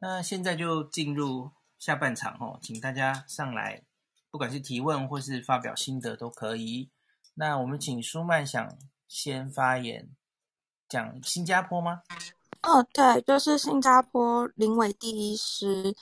[0.00, 3.82] 那现在就进入下半场哦，请大家上来，
[4.30, 6.90] 不管是提问或是发表心得都可以。
[7.34, 8.78] 那我们请舒曼想
[9.08, 10.10] 先发言，
[10.88, 12.02] 讲新加坡吗？
[12.62, 15.94] 哦，对，就是新加坡林伟第一师。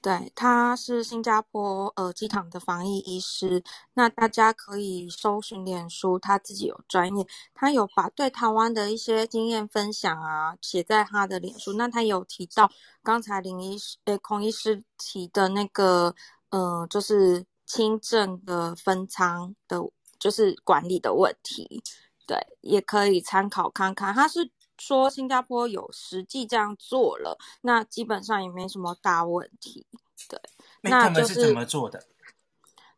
[0.00, 3.62] 对，他是新加坡呃机场的防疫医师，
[3.94, 11.72] 那大家可以搜寻脸书，他自己有专业，他有把对台湾的一些经验分享啊写在他的脸书。
[11.72, 12.70] 那他有提到
[13.02, 16.14] 刚才林医师呃孔医师提的那个
[16.50, 19.80] 呃就是轻症的分仓的，
[20.18, 21.82] 就是管理的问题，
[22.26, 24.14] 对，也可以参考看看。
[24.14, 24.50] 他是。
[24.78, 29.86] 说新加坡有实际这样做了，那基本上也没什么大问题。
[30.28, 30.40] 对，
[30.80, 32.02] 那、就是、他们是怎么做的？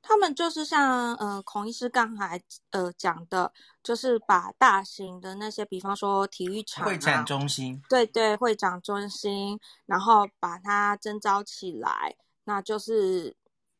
[0.00, 13.36] 他们就是像呃孔医师刚才呃讲的，就是把大型的那些，比方说体育场、啊、会展中心，对对，会展中心，然后把它征召起来，那就是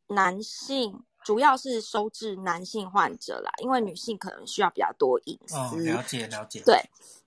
[0.09, 5.57] 男性，主要是收治男性患者啦，因为女性可能需要比较多隐私。
[5.57, 6.61] 哦，了解了解。
[6.67, 6.79] 对，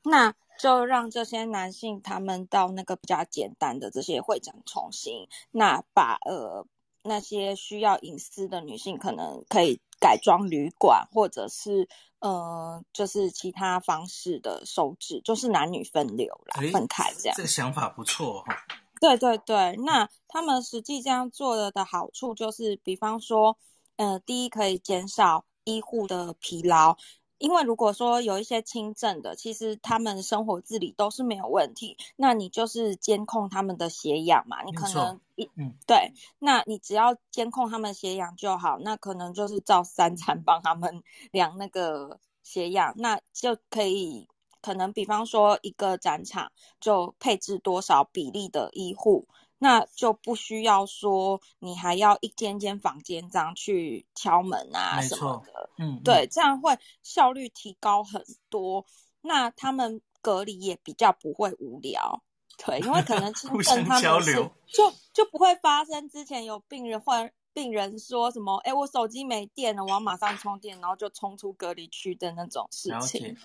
[0.03, 0.31] 那。
[0.61, 6.67] 就让这些男性他们到那个比较简单的这些会展中心，那把呃
[7.03, 17.35] 那些需要隐私的女性可能可以改装旅馆，或者是呃就是其他方式的收治，就是男女分流来分开这样。
[17.35, 18.55] 这个想法不错哈。
[18.99, 23.57] 对对对，那他们实际这样做了的好处就是，比方说，
[23.95, 26.95] 呃，第一可以减少医护的疲劳。
[27.41, 41.01] 因为如果说有一些轻症的，其实他们生活自理都是没有问题，那你就是监控他们的血氧嘛，你可能一嗯对，那你只要监控他们血氧就好，那可能就是照三餐帮他们
[41.33, 44.27] 量那个血氧，那就可以
[44.61, 49.27] 可能比方说一个展场就配置多少比例的医护。
[49.63, 58.87] 那就不需要说，你还要一间间房间这样去敲门啊什么的，嗯，嗯，对，这样会效率提高很多。
[59.21, 62.23] 那他们隔离也比较不会无聊，
[62.65, 64.33] 对，因为可能轻症 他们是
[64.65, 73.37] 就就不会发生之前有病人患病人说什么，哎，我手机没电了，我要马上充电，然后就冲出隔离区的那种事情。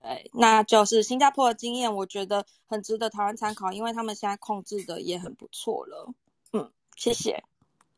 [0.00, 6.14] 对，那就是新加坡的经验，我觉得很值得台湾参考，因为他们现在控制的也很不错了。
[6.52, 7.42] 嗯，谢谢。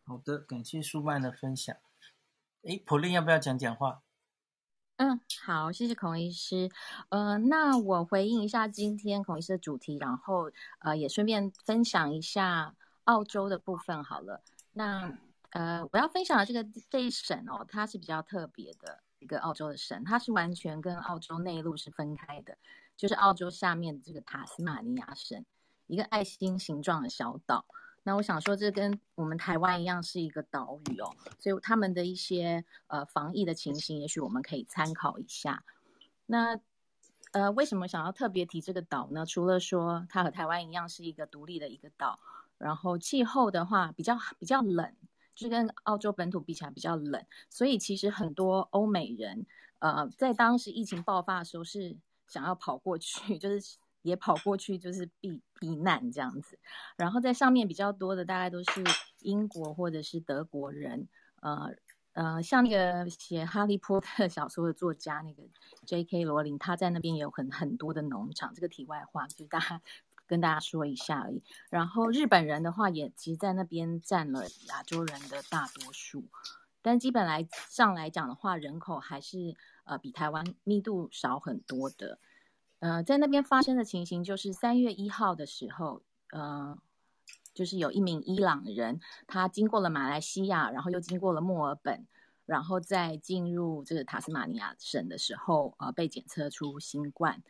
[0.04, 1.76] 好的，感谢舒曼的分享。
[2.62, 4.02] 诶，普令要不要讲讲话？
[4.96, 6.70] 嗯，好，谢谢孔医师。
[7.08, 10.50] 呃，那我回应一下今天孔医师的主题，然后
[10.80, 12.74] 呃，也顺便分享一下
[13.04, 14.42] 澳洲的部分好了。
[14.72, 15.16] 那
[15.50, 19.02] 呃，我要分享的这个这一省哦，它是比较特别的。
[19.20, 22.58] 一个澳洲的省，它是完全跟澳洲内陆是分开的，
[22.96, 25.44] 就是澳洲下面的这个塔斯马尼亚省，
[25.86, 27.64] 一个爱心形状的小岛。
[28.02, 35.62] 那我想说，这跟我们台湾一样是一个岛屿哦，所以他们的一些呃防疫的情形，也许我们可以参考一下。
[36.26, 36.58] 那
[37.32, 39.26] 呃，为什么想要特别提这个岛呢？
[39.26, 42.18] 除了说它和台湾一样是一个独立的一个岛，
[42.56, 44.94] 然后气候的话比较比较冷。
[45.34, 49.46] 是跟澳洲本土比起来比较冷，所以其实很多欧美人，
[49.78, 51.96] 呃，在当时疫情爆发的时候是
[52.28, 56.58] 想要跑过去， 就是也跑过去，就是避避难这样子。
[56.96, 58.84] 然后在上面比较多的大概都是
[59.20, 61.08] 英国或者是德国人，
[61.40, 61.70] 呃
[62.12, 65.44] 呃，像那个写《哈利波特》小说的作家那个
[65.86, 66.24] J.K.
[66.24, 68.52] 罗琳，他在那边有很很多的农场。
[68.52, 69.80] 这个题外话就是大家。
[70.30, 71.42] 跟大家说一下而已。
[71.70, 76.28] 然后日本人的话，也其实在那边占了亚洲人的大多数，
[76.82, 82.20] 但基本来上来讲的话，人口还是呃比台湾密度少很多的。
[82.78, 86.78] 呃，在那边发生的情形就是三月一号的时候，呃，
[87.52, 92.06] 就是有一名伊朗人，他经过了马来西亚，然后又经过了墨尔本，
[92.46, 97.42] 然后再进入这个塔斯马尼亚省的时候，呃，被检测出新冠。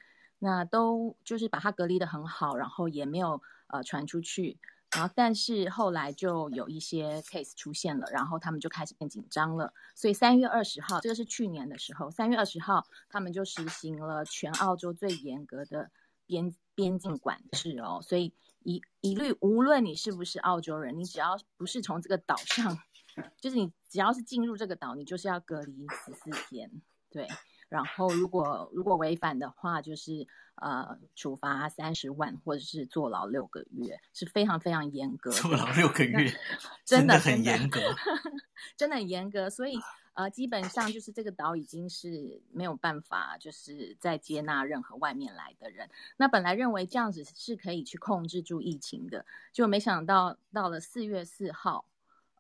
[0.43, 4.59] 那都就是把它隔离得很好，然后也没有呃传出去，
[4.93, 9.75] 然后但是后来就有一些 case 出现了，然后他们就开始变紧张了。
[9.95, 15.91] 所以三月二十号，这个是去年的时候，三月二十号他们就实行了全澳洲最严格的
[16.25, 18.01] 边边境管制哦。
[18.03, 18.33] 所以
[18.63, 22.79] 一一律无论你是不是澳洲人，你只要不是从这个岛上，
[23.39, 26.71] 就是你只要是进入这个岛，你就是要隔离十四天。
[27.11, 27.29] 对。
[27.71, 30.27] 然后如果如果违反的话，就是
[30.57, 35.31] 呃处罚三十万或者是坐牢六个月，是非常非常严格。
[35.31, 36.31] 坐牢六个月，
[36.85, 37.81] 真的，真的很严格，
[38.77, 39.79] 真的很严格，所以。
[40.13, 45.89] 呃，基本上就是这个岛已经是没有办法，就是再接纳任何外面来的人。
[46.17, 51.87] 那本来认为这样子是可以去控制住疫情的，就没想到到了四月四号，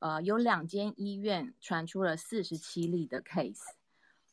[0.01, 3.63] 呃，有两间医院传出了四十七例的 case。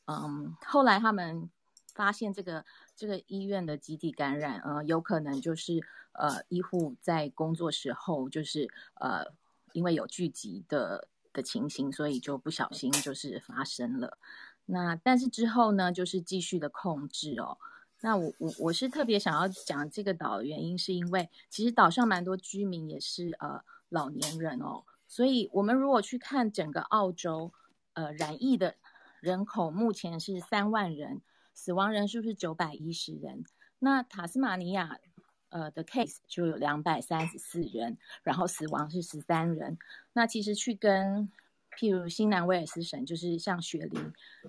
[0.07, 1.49] 嗯，后来他们
[1.93, 2.65] 发现这个
[2.95, 5.79] 这个医院的集体感染，呃，有可能就是
[6.13, 9.25] 呃医护在工作时候就是呃
[9.73, 11.07] 因为有聚集的。
[11.33, 14.17] 的情形，所以就不小心就是发生了。
[14.65, 17.59] 那但是之后呢，就是继续的控制哦。
[18.01, 24.83] 那我我我是特别想要讲这个岛的原因，是因为其实岛上蛮多居民也是呃老年人哦。
[25.07, 27.53] 所以我们如果去看整个澳洲，
[27.93, 28.73] 呃染疫的
[29.19, 31.21] 人口目前是三万人，
[31.53, 33.43] 死亡人数是九百一十人。
[33.79, 34.99] 那塔斯马尼亚。
[35.49, 39.77] 呃的 case 就有两百三十四人，然后死亡是十三人。
[40.11, 41.31] 那其实去跟
[41.71, 43.97] 譬如新南威尔斯省，就是像雪梨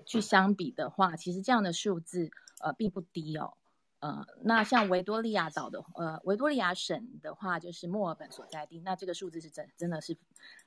[0.05, 2.29] 去相比的话，其实这样的数字
[2.59, 3.55] 呃并不低哦。
[4.01, 10.17] 呃，那像维多利亚岛的呃维多利亚省的话，就是墨尔本所在地，那这个数字是真真的是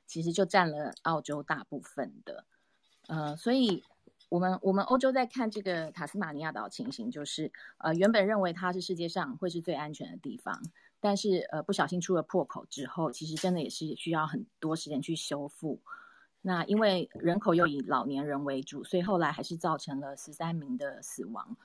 [0.07, 2.45] 其实就占了澳洲大部分的。
[3.07, 3.83] 呃，所以。
[4.31, 10.57] 我们我们欧洲在看这个塔斯马尼亚岛情形，就是呃原本认为它是世界上会是最安全的地方，
[11.01, 15.81] 但是呃不小心出了破口之后，其实真的也是需要很多时间去修复。
[16.41, 21.57] 那因为人口又以老年人为主，所以后来还是造成了十三名的死亡。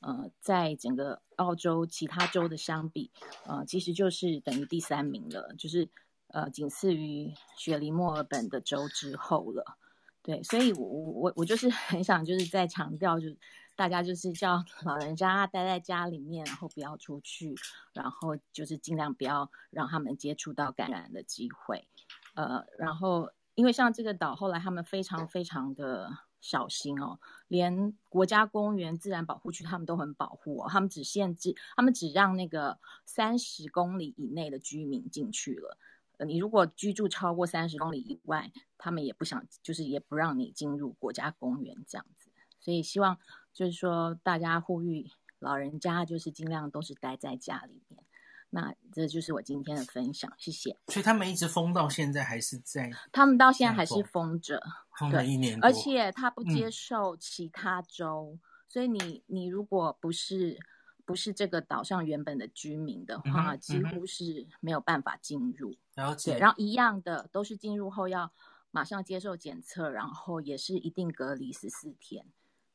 [0.00, 3.12] 呃，在整个澳洲其他州的相比，
[3.46, 5.88] 呃其实就是等于第三名了，就是
[6.26, 9.78] 呃仅次于雪梨、墨尔本的州之后了。
[10.22, 13.36] 对，所以我，我我我就是很想，就是在强调，就是
[13.74, 17.54] 大家就是叫老人家待在家里面，然后不要出去，
[17.92, 21.88] 然后就是尽量不要让他们接触到感染的机会。
[22.34, 26.08] 呃，然后因为像这个岛，后来他们非常非常的
[26.40, 35.76] 小心哦，连国家公园、自然保护区他们都很保护哦，他们只限制，他们只让那个三十公里以内的居民进去了。
[36.24, 42.30] 你如果居住超过三十公里以外，他们也不想，就是也不让你进入国家公园这样子。
[42.60, 43.18] 所以希望
[43.52, 48.02] 就是说，大家呼吁老人家就是尽量都是待在家里面。
[48.50, 50.76] 那这就是我今天的分享，谢谢。
[50.88, 52.90] 所以他们一直封到现在还是在？
[53.10, 54.62] 他们到现在还是封着，
[54.98, 55.58] 封了一年。
[55.62, 60.58] 而且他不接受其他州，嗯、所以你你如果不是。
[61.04, 65.74] 不是这个岛上原本的居民的话，嗯、几乎是没有办法进入。
[65.94, 66.38] 了解。
[66.38, 68.32] 然后一样的，都是进入后要
[68.70, 72.24] 马上接受检测，然后也是一定隔离十四天。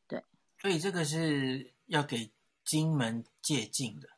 [0.07, 0.23] 对。
[0.59, 2.31] 所以这个是要给
[2.65, 4.09] 金门借镜的。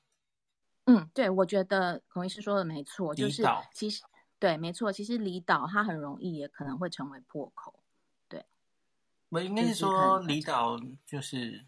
[0.85, 4.03] 嗯，对，我觉得孔医师说的没错，就是其实
[4.39, 7.79] 对，没错，其实离岛它很容易也可能会成为破口。
[8.27, 8.43] 对。
[9.29, 11.65] 我应该是说离岛就是。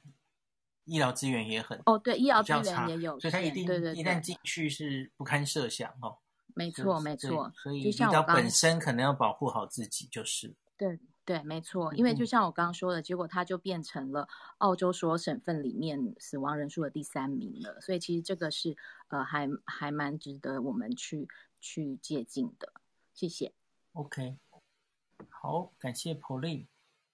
[0.92, 6.18] 医疗资源也很哦，对，医疗资源也有，所以他一定对对对，一旦进去是不堪设想哦。
[6.54, 7.50] 没错，没错。
[7.56, 10.54] 所以，医疗本身可能要保护好自己，就是。
[10.76, 11.94] 对对，没错。
[11.94, 14.28] 因为就像我刚刚说的，结果他就变成了
[14.58, 17.80] 澳洲所有省份里面死亡人数的第三名了。
[17.80, 18.76] 所以其实这个是
[19.08, 21.26] 呃，还还蛮值得我们去
[21.62, 22.74] 去借鉴的。
[23.14, 23.54] 谢谢。
[23.94, 24.36] OK，
[25.30, 26.66] 好，感谢 Pauline。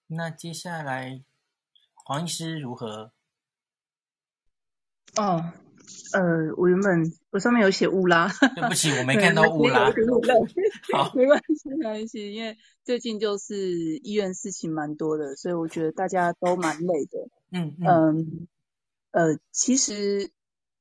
[0.07, 1.23] 那接下来
[1.93, 3.11] 黄医师如何？
[5.17, 5.43] 哦，
[6.13, 9.91] 呃，我原本我上面有写乌拉，对不起，我没看到乌拉。
[10.93, 17.29] 好，没关系，没关系，因为最近就是医院事情蛮多的，所以我觉得大家都蛮累的。
[17.51, 18.47] 嗯嗯，嗯，
[19.11, 20.29] 呃，其实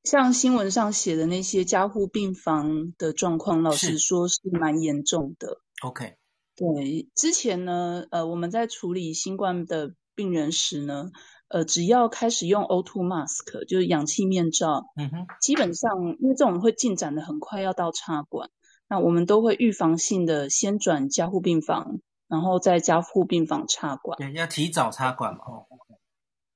[0.05, 5.61] 像新闻上写的那些加护病房的状况，老实说是蛮严重的。
[5.83, 6.15] OK，
[6.57, 11.11] 对，之前呢，呃，我们在处理新冠的病人时呢。
[11.49, 18.51] 呃，只要开始用 O2 mask，就是氧气面罩，嗯哼，基本上因为这种会进展的很快，要到插管，
[18.89, 24.19] 那我们都会预防性的先转加护病房，然后再加护病房插管。
[24.19, 25.41] 对，要提早插管嘛。
[25.47, 25.67] 哦。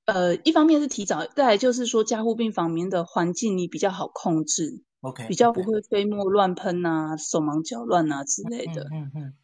[0.07, 8.89] 呃，一方面是提早，再来就是说加护病房里面的环境你比较好控制，OK，比较不会飞沫乱喷啊、手忙脚乱啊之类的。
[8.93, 9.35] 嗯嗯。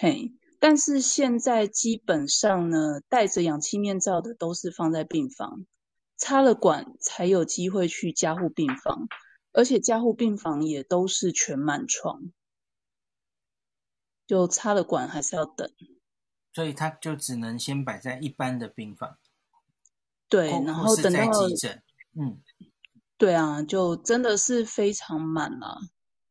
[0.00, 0.32] 嘿。
[0.58, 5.66] 但是现在基本上呢，戴着氧气面罩的都是放在病房，
[6.16, 9.06] 插了管才有机会去加护病房，
[9.52, 12.32] 而且加护病房也都是全满床，
[14.26, 15.70] 就插了管还是要等，
[16.52, 19.16] 所以他就只能先摆在一般的病房。
[20.28, 21.82] 对，然后等到急诊，
[22.14, 22.42] 嗯，
[23.16, 25.78] 对啊，就真的是非常满了。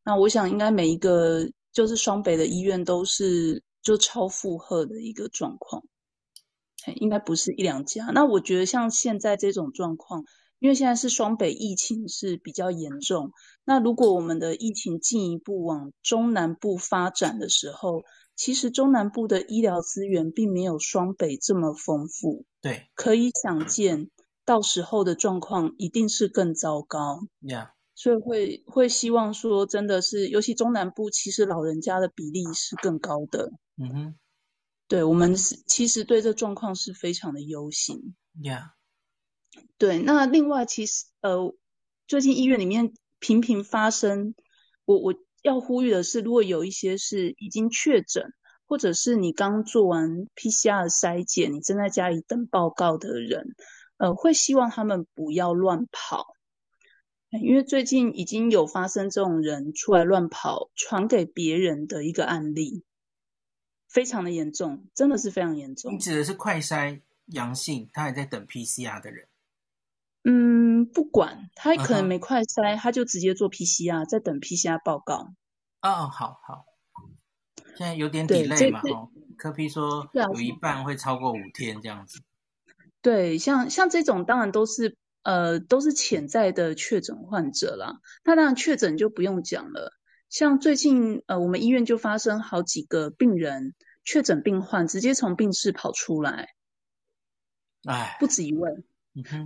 [0.04, 5.82] 那我想应该每一个就是双北的医院都是就超负荷的一个状况，
[6.96, 8.06] 应该不是一两家。
[8.12, 10.24] 那我觉得像现在这种状况。
[10.60, 13.30] 因为现在是双北疫情是比较严重，
[13.64, 18.02] 那如果我们的疫情进一步往中南部发展的时候，
[18.34, 22.44] 其实中南部的医疗资源并没有双北这么丰富。
[22.60, 24.10] 对，可以想见，
[24.44, 27.20] 到时候的状况一定是更糟糕。
[27.40, 27.68] Yeah.
[27.98, 33.50] 所以会会希望说，真的是，尤其中南部，其实老人家的比例是更高的。
[33.76, 34.14] 嗯哼，
[34.86, 38.14] 对，我们是其实对这状况是非常的忧心。
[38.40, 38.70] Yeah.
[39.78, 41.52] 对，那另外其实呃，
[42.06, 44.36] 最近医院里面频频发生，
[44.84, 48.32] 我我要呼吁的是，如果有一些是已经确诊，
[48.64, 53.56] 或者是你刚做完 PCR 筛检，你正在家里等报告的人，
[53.96, 56.28] 呃，会希望他们不要乱跑，
[57.30, 62.84] 因为最近已经有发生这种人出来乱跑，传给别人的一个案例，
[63.86, 65.92] 非常的严重，真的是非常严重。
[65.92, 69.28] 你指的是快筛阳性，他还在等 PCR 的人？
[70.24, 72.80] 嗯，不管他可能没快筛，uh -huh.
[72.80, 75.34] 他就直接做 PCR，在等 PCR 报告。
[75.80, 76.64] 哦、oh，好好，
[77.76, 82.20] 现在有点 delay 嘛，哦，柯 P 说有一半会超过五天这样子。
[83.00, 84.96] 对，像像这种当然都是
[85.28, 88.00] 呃都是潜在的确诊患者啦。
[88.24, 89.92] 那当然确诊就不用讲了，
[90.30, 96.48] 像最近呃我们医院就发生好几个病人确诊病患直接从病室跑出来，
[97.84, 98.70] 哎，不止一位。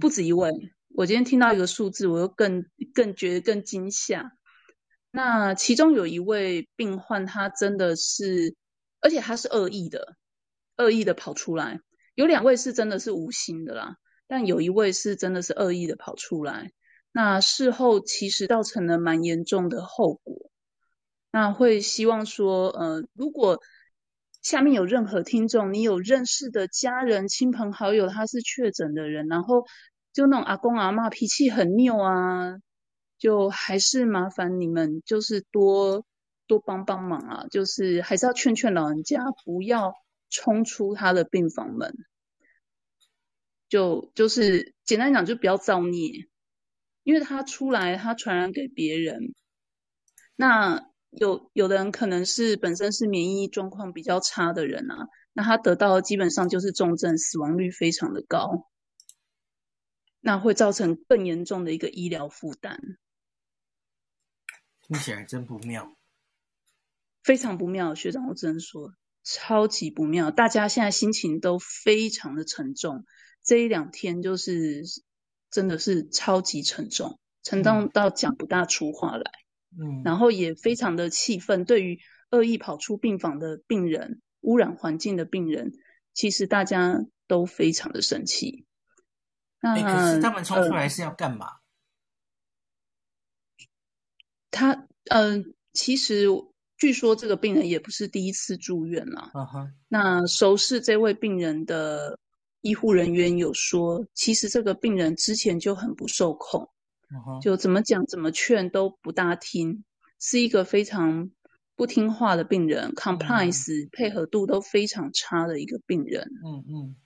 [0.01, 0.51] 不止一位，
[0.91, 4.33] 我今天听到一个数字，我又更更觉得更惊吓。
[5.11, 8.55] 那其中有一位病患，他真的是，
[9.01, 10.17] 而且他是恶意的，
[10.77, 11.81] 恶意的跑出来。
[12.15, 13.97] 有两位是真的是无心的啦，
[14.33, 16.73] 但有一位是真的是恶意的跑出来。
[17.13, 20.51] 那事后其实造成了蛮严重的后果。
[21.31, 23.61] 那会希望说，呃，如果
[24.41, 29.67] 下面有任何听众，你有认识的家人、亲朋好友，他是确诊的人，然后
[30.15, 32.57] 就那种阿公阿嬷脾气很拗啊，
[33.19, 36.07] 就还是麻烦你们，就是多
[36.47, 39.93] 多帮帮忙啊，就是还是要劝劝老人家不要
[40.31, 41.95] 冲出他的病房门，
[43.73, 46.29] 就就是简单讲，就不要造孽，
[47.05, 49.35] 因为他出来，他传染给别人，
[50.37, 50.91] 那。
[51.15, 58.71] 有有的人可能是本身是免疫状况比较差的人啊，那他得到的基本上就是重症，死亡率非常的高，
[60.21, 62.81] 那会造成更严重的一个医疗负担。
[64.81, 65.95] 听起来真不妙，
[67.23, 70.31] 非常不妙，学长，我只能说超级不妙。
[70.31, 73.05] 大家现在心情都非常的沉重，
[73.45, 74.85] 这一两天就是
[75.51, 79.31] 真的是超级沉重，沉重到讲不大出话来。
[79.79, 81.99] 嗯，然后也非常的气愤，对于
[82.31, 85.73] 恶意跑出病房的病人、污染环境的病人，
[86.13, 88.67] 其实大家都非常的生气。
[89.61, 91.47] 那可是他们冲出来是要干嘛？
[91.47, 91.53] 呃、
[94.51, 96.27] 他呃，其实
[96.77, 99.31] 据说这个病人也不是第一次住院了。
[99.89, 102.19] 那熟识这位病人的
[102.63, 106.71] 医护人员有说，其实这个病人之前就很不受控。
[107.43, 109.85] 就怎么讲怎么劝都不大听，
[110.19, 111.31] 是一个非常
[111.77, 116.31] 不听话的病人，嗯，compliance 配合度都非常差的一个病人。
[116.43, 116.97] 嗯嗯。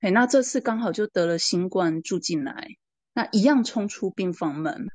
[0.00, 2.76] 哎，那这次刚好就得了新冠住进来，
[3.12, 4.86] 那一样冲出病房门，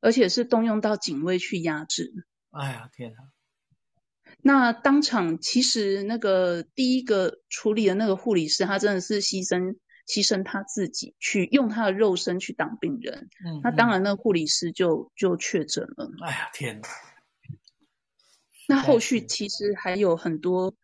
[0.00, 2.24] 而且是动用到警卫去压制。
[2.50, 3.18] 哎呀天哪！
[4.42, 9.76] 那当场其实那个第一个处理的那个护理师，他真的是牺牲。
[10.08, 16.10] 牺牲他自己去用他的肉身去挡病人，嗯，那当然，那护理师就就确诊了。
[16.24, 16.88] 哎呀，天哪！
[18.66, 20.74] 那后续其实还有很多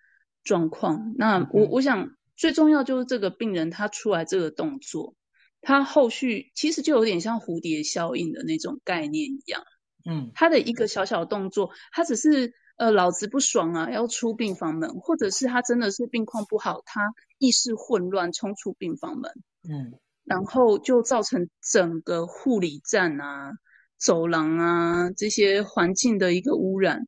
[0.42, 1.14] 状况。
[1.16, 5.14] 那我、嗯、我想最重要就是这个病人他出来这个动作，
[5.62, 9.64] 他后续其实就有点像蝴蝶效应的那种概念一样。
[10.04, 12.52] 嗯，他的一个小小动作，他只是。
[12.76, 19.30] 呃，老子不爽啊，要出病房门，或者是他真的是病况不好，他意识混乱冲出病房门，
[19.62, 23.52] 嗯，然后就造成整个护理站啊、
[23.96, 27.06] 走廊啊这些环境的一个污染。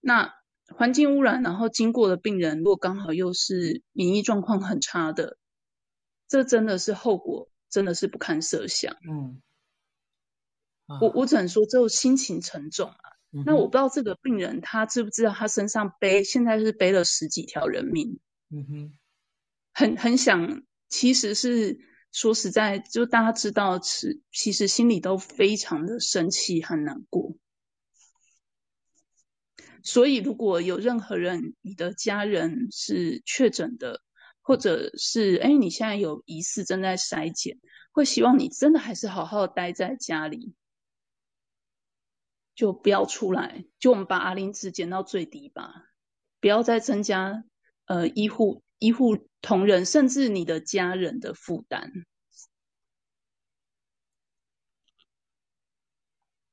[0.00, 0.32] 那
[0.74, 5.36] 环境污染，然后经过的病人，如果刚好又是免疫状况很差的，
[6.26, 8.96] 这真的是后果，真的是不堪设想。
[9.06, 9.42] 嗯，
[10.86, 13.09] 啊、我我只能说，就心情沉重啊。
[13.30, 18.18] 那我不知道这个病人他知不知道他身上背现在是背了十几条人命，
[18.50, 18.98] 嗯哼，
[19.72, 21.78] 很很想其实是
[22.12, 27.36] 说实在，就大家知道，是其实心里都非常的生气和难过。
[29.82, 34.02] 所以，如果有任何人，你的家人是确诊的，
[34.42, 37.58] 或者是哎，你现在有疑似正在筛检，
[37.92, 40.52] 会希望你真的还是好好待在家里，
[42.60, 45.86] 就不要出来，就我们把 R 零值减到最低吧，
[46.40, 47.44] 不要再增加
[47.86, 51.90] 呃医护医护同仁甚至你的家人的负担。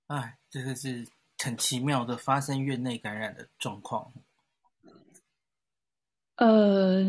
[0.07, 1.05] 哎，这个是。
[1.39, 4.11] 很奇妙的发生院内感染的状况。
[6.35, 7.05] 呃，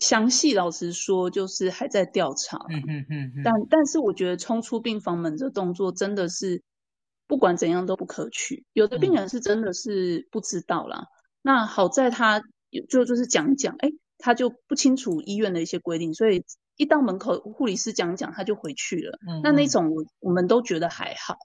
[0.00, 2.56] 详细老实说，就是还在调查。
[2.70, 3.42] 嗯嗯嗯。
[3.44, 6.62] 但但是，我觉得冲出病房门这动作真的是
[7.26, 8.64] 不管怎样都不可取。
[8.72, 10.98] 有的病人是真的是不知道啦。
[11.00, 11.10] 嗯、
[11.42, 12.42] 那好在他
[12.88, 16.44] 就就是讲一讲，哎，他就不清楚医院的一些规定，所以
[16.76, 19.18] 一到门口护理师讲一讲，他就回去了。
[19.42, 21.36] 那那种我我们都觉得还好。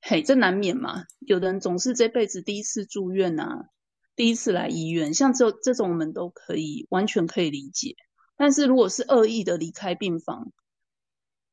[0.00, 1.04] 嘿，这难免嘛。
[1.20, 3.66] 有的人总是这辈子第一次住院啊，
[4.14, 7.94] 第一次来医院，像这这种我们都可以完全可以理解。
[8.36, 10.52] 但是如果是恶意的离开病房，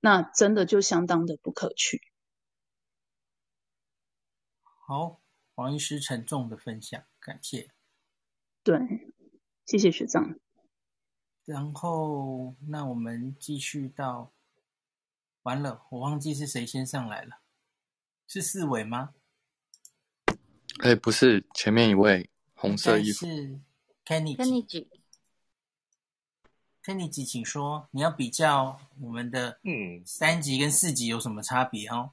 [0.02, 2.02] 那真的就相当的不可取。
[4.86, 5.22] 好，
[5.56, 7.72] 黄医师沉重的分享，感谢。
[8.64, 8.78] 对，
[9.66, 10.38] 谢谢学长。
[11.46, 14.34] 然后，那我们继续到，
[15.44, 17.40] 完了，我忘记是谁先上来了。
[18.28, 19.14] 是四伟吗？
[20.80, 23.60] 哎、欸，不是，前面一位红色衣服是
[24.06, 24.88] Kenny，Kenny
[26.84, 32.12] Kenny 请说，你要比较我们的嗯三级跟四级有什么差别哦？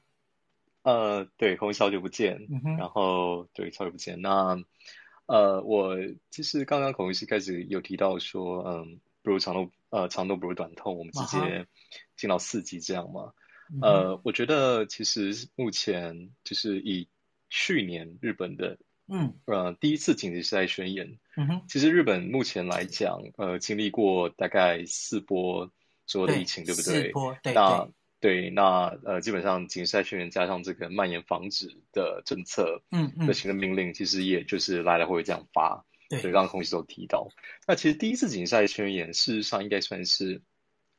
[0.83, 4.21] 呃，对，红衣好久不见，嗯、然后对，好久不见。
[4.21, 4.57] 那
[5.27, 5.95] 呃，我
[6.29, 11.67] 其实刚刚孔医师开始有提到说，嗯，不如长痛，呃，长痛不如短痛，我们直接
[12.17, 13.31] 进到四级这样嘛？
[13.81, 17.07] 呃，我觉得其实目前就是以
[17.49, 25.71] 去年日本的，嗯，呃，第一次紧急事态宣言，嗯哼，其实日本目前来讲，呃，经历过大概四波
[26.05, 27.03] 左右的疫情，对，对不对？
[27.03, 27.87] 四波，对，那
[28.21, 37.27] 对，那呃，基本上紧急事态宣言加上这个蔓延防止的政策，嗯嗯，的行政命令，其实也就是来来回回这样发，对，对，刚刚空气都提到，
[37.67, 40.41] 那其实第一次紧急事态宣言，事实上应该算是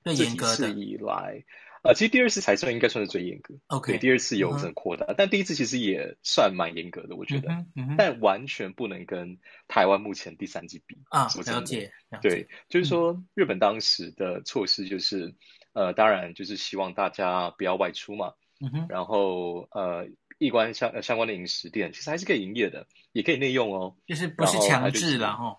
[0.04, 1.44] 最严格的以来。
[1.82, 3.56] 啊，其实第二次才算应该算是最严格。
[3.66, 5.14] OK，第二次有可能扩大，uh.
[5.18, 7.48] 但第一次其实也算蛮严格的，我觉得。
[7.48, 7.96] Uh.
[7.98, 11.26] 但完全不能跟台湾目前第三季比啊。
[11.26, 11.44] Uh.
[11.52, 11.90] 了解。
[12.08, 12.28] 了解。
[12.28, 15.34] 对，就是说日本当时的措施就是，uh.
[15.72, 18.34] 呃，当然就是希望大家不要外出嘛。
[18.60, 18.86] 嗯哼、uh。
[18.88, 20.08] 然后呃，
[20.38, 23.96] 一关相相关的饮食店其实还是可以营业的，也可以内用哦。
[24.06, 25.58] 就是不是强制了哈。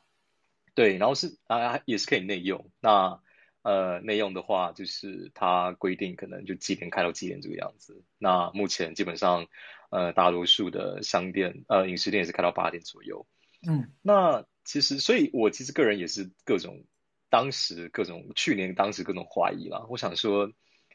[0.75, 2.69] 对，然后是啊，也是可以内用。
[2.79, 3.19] 那。
[3.65, 8.03] 呃，内用的话，就是它规定可能就几点开到几点这个样子。
[8.17, 9.47] 那目前基本上，
[9.89, 13.25] 呃，大多数的商店、呃，饮食店也是开到八点左右。
[13.65, 16.83] 嗯，那其实，所以我其实个人也是各种，
[17.33, 19.87] 当时各种去年当时各种怀疑啦。
[19.89, 20.51] 我想说，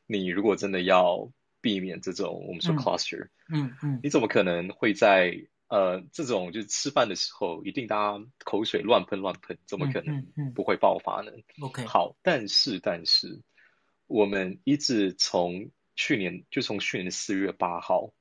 [0.06, 5.48] 你如果真的要避免这种我们说 cluster，嗯嗯，你怎么可能会在？
[5.70, 10.24] 呃，这种就是吃饭的时候，一定大家口水乱喷乱喷，怎么可能
[10.54, 11.30] 不会爆发呢？
[11.30, 13.42] 嗯嗯嗯、OK，好，但是但是，
[14.06, 18.14] 我们一直从去年就从去年的四月八号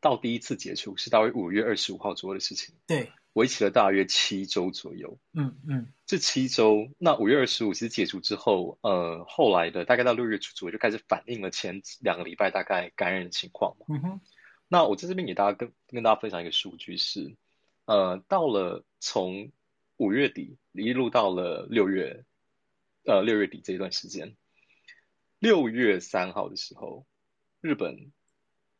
[0.00, 2.76] 到第一次解除，是大约五月二十五号左右的事情。
[2.86, 5.18] 对，维持了大约七周左右。
[5.32, 13.86] 嗯嗯，嗯这七周，那五月二十五其实解除之后，呃，后来的大概到六月初左右就开始反映了前两个礼拜大概感染的情况嘛。
[13.88, 14.20] 嗯哼。
[14.66, 17.36] 那我在这边给大家跟跟大家分享一个数据是，
[17.84, 19.52] 呃，到了从
[19.96, 22.24] 五月底一路到了六月，
[23.04, 24.36] 呃，六月底这一段时间，
[25.38, 27.06] 六月三号的时候，
[27.60, 28.12] 日本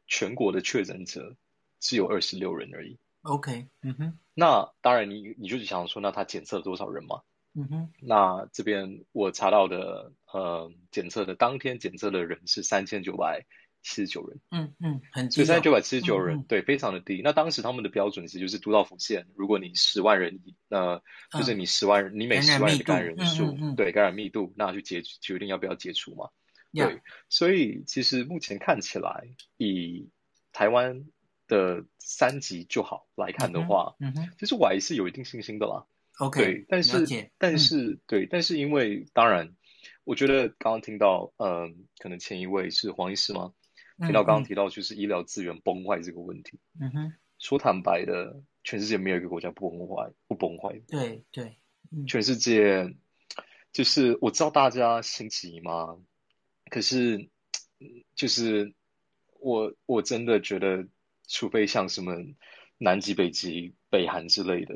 [0.06, 1.36] 全国的确诊者
[1.80, 2.98] 只有二十六人而已。
[3.24, 4.18] OK，嗯哼。
[4.34, 7.22] 那当然你，你你就是想说，那他检测了多少人嘛？
[7.54, 7.92] 嗯哼。
[8.00, 13.44] 那这边我查到的，呃，检测的当天检测的人是三千九百。
[13.86, 17.20] 七十九人，嗯嗯，很以三千九百七十九人，对，非常的低。
[17.22, 26.30] 那当时他们的标准其实就是都道府县，如果你十万人，呃，就是你十万人，嗯、你每十万人的感染人数，对，感染密度，那去决决定要不要解除嘛？
[26.72, 30.08] 嗯、对，所以其实目前看起来，以
[30.50, 31.04] 台湾
[31.54, 35.86] 的三级就好来看的话，嗯哼，其实我还是有一定信心的啦。
[36.18, 39.54] OK，对，但是但是、嗯、对，但是因为当然，
[40.04, 43.52] 我觉得刚刚听到，嗯、呃，可能前一位是黄医师吗？
[43.98, 50.80] 听到刚刚提到就是医疗资源崩坏这个问题，嗯哼，说坦白的，全世界没有一个国家不崩坏，不崩坏。
[50.88, 51.56] 对对，
[52.06, 52.94] 全世界
[53.72, 55.96] 就是我知道大家心急嘛？
[56.70, 57.28] 可是，
[58.16, 58.72] 就是
[59.38, 60.88] 我我真的觉得，
[61.26, 62.14] 除非像什么
[62.78, 64.74] 南极、北极、北韩之类的，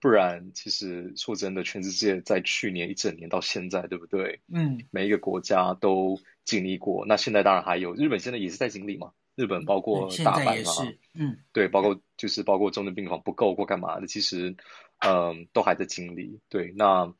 [0.00, 4.40] 不然其实说真的，全世界在去年一整年到现在，对不对？
[4.52, 7.06] 嗯，每一个国家都经历过。
[7.06, 9.12] 那现在当然还有日本，现在也是在经历嘛。
[9.34, 14.56] 日本包括大阪嘛，嗯，对，包括就是包括重症病房不够或干嘛的，其实
[14.98, 16.40] 嗯都还在经历。
[16.48, 17.14] 对，那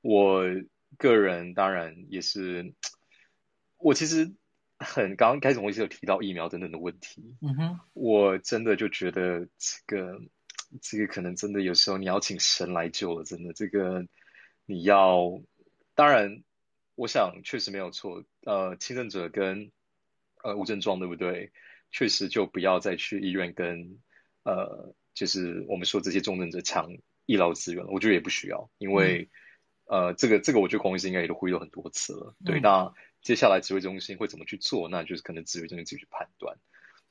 [0.00, 0.44] 我
[0.96, 2.74] 个人当然也是。
[3.80, 4.34] 我其实
[4.78, 7.34] 很刚刚开始，我也是有提到疫苗等等的问题。
[7.42, 10.20] 嗯哼，我真的就觉得这个
[10.80, 14.06] 这个可能真的有时候你要请神来救了，真的这个
[14.66, 15.42] 你要
[15.96, 16.44] 当然，
[16.94, 18.22] 我想确实没有错。
[18.44, 19.72] 呃，轻症者跟
[20.44, 21.50] 呃无症状对不对？
[21.90, 23.98] 确实就不要再去医院跟
[24.44, 26.88] 呃就是我们说这些重症者抢
[27.26, 27.90] 医疗资源了。
[27.90, 29.28] 我觉得也不需要，因为、
[29.86, 32.36] 嗯、呃这个这个我觉得孔医师应该也都呼吁了很多次了。
[32.44, 32.94] 对，嗯、那。
[33.22, 34.88] 接下来指挥中心会怎么去做？
[34.88, 36.56] 那就是可能指挥中心自己去判断。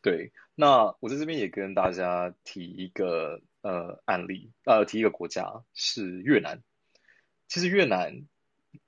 [0.01, 6.61] 对，那我在这边也跟大家提一个呃案例，呃提一个国家是越南。
[7.47, 8.25] 其实越南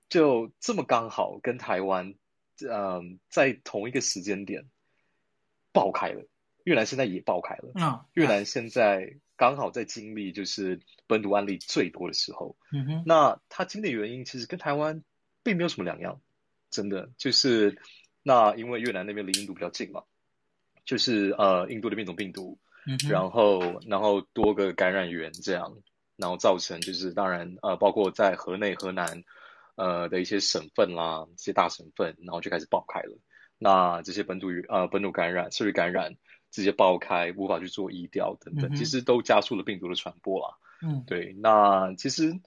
[0.08, 2.14] 就这么刚好跟台湾，
[2.62, 4.66] 嗯、呃，在同一个时间点
[5.72, 6.26] 爆开了。
[6.64, 7.72] 越南现在也爆开了。
[7.76, 12.56] 嗯，越南现在刚好在经历就是本土案例最多的时候。
[12.72, 15.04] 嗯哼，那它经历的原因其实跟台湾
[15.42, 16.22] 并没有什么两样。
[16.70, 17.78] 真的就是，
[18.24, 20.04] 那因为越南那边离印度比较近嘛，
[20.86, 25.78] 就是呃印度的变种病毒，嗯，然后然后多个感染源这样，
[26.16, 29.24] 然后造成就是当然呃包括在河内河南
[29.76, 33.18] 呃的一些省份啦，这些大省份，然后就开始爆开了。
[33.58, 36.16] 那这些本土呃本土感染、社区感染
[36.50, 40.56] 直接爆开，无法去做医调等等，嗯，其实都加速了病毒的传播啦。
[40.82, 41.36] 嗯，对。
[41.40, 42.40] 那其实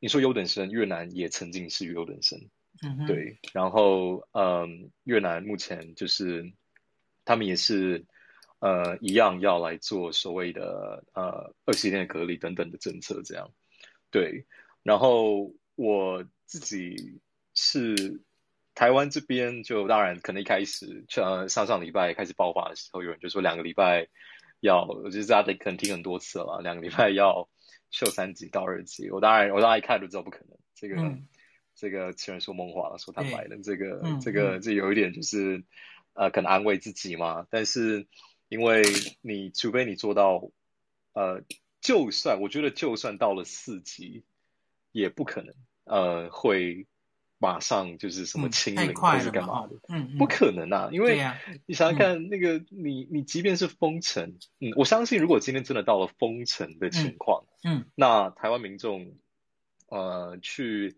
[0.00, 2.38] 你说优等生，越南也曾经是优等生。
[2.82, 6.52] 嗯，对，然后嗯，越南目前就是
[7.24, 8.04] 他们也是
[8.58, 13.50] 呃一样要来做所谓的呃二十一天的隔离等等的政策，这样
[14.10, 14.44] 对。
[14.82, 17.20] 然后我自己
[17.54, 18.20] 是
[18.74, 24.08] 台湾这边，就当然可能一开始呃上上礼拜开始爆发的时候，有人就说两个礼拜
[24.60, 27.48] 要，我觉得大家得可能听很多次了，两个礼拜要
[27.90, 29.10] 秀三级到二级。
[29.10, 30.96] 我当然我当然一看就知道不可能，这个。
[30.96, 31.26] 嗯
[31.76, 35.64] 这个虽然说梦话了，说坦白的，这个、嗯、这个这有一点就是、嗯，
[36.14, 37.46] 呃，可能安慰自己嘛。
[37.50, 38.06] 但是，
[38.48, 38.84] 因为
[39.22, 40.50] 你除非你做到，
[41.14, 41.42] 呃，
[41.80, 44.22] 就算我觉得就算到了四级，
[44.92, 46.86] 也不可能，呃，会
[47.38, 50.90] 马上就是什么清零或是干嘛的，嗯，嗯，不可能啊。
[50.92, 51.20] 因为
[51.66, 59.16] 你想想看，嗯、那个你你即便是封城，嗯，我相信如果今天真的到了封城的情况，嗯，嗯那台湾民众，
[59.88, 60.96] 呃，去。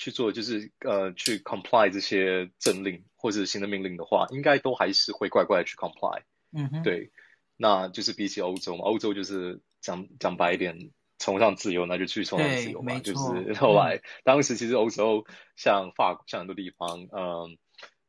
[0.00, 6.22] 去做就是呃去 comply 这些政令或者新的命令的话，应该都还是会乖乖的去 comply。
[6.52, 7.10] 嗯哼，对，
[7.58, 12.98] 那就是比起欧洲嘛，欧洲就是讲讲白一点，崇尚自由，那就去崇尚自由嘛。
[13.00, 17.58] 就是 后来、嗯、当时其实欧洲像法国像很多地方，嗯，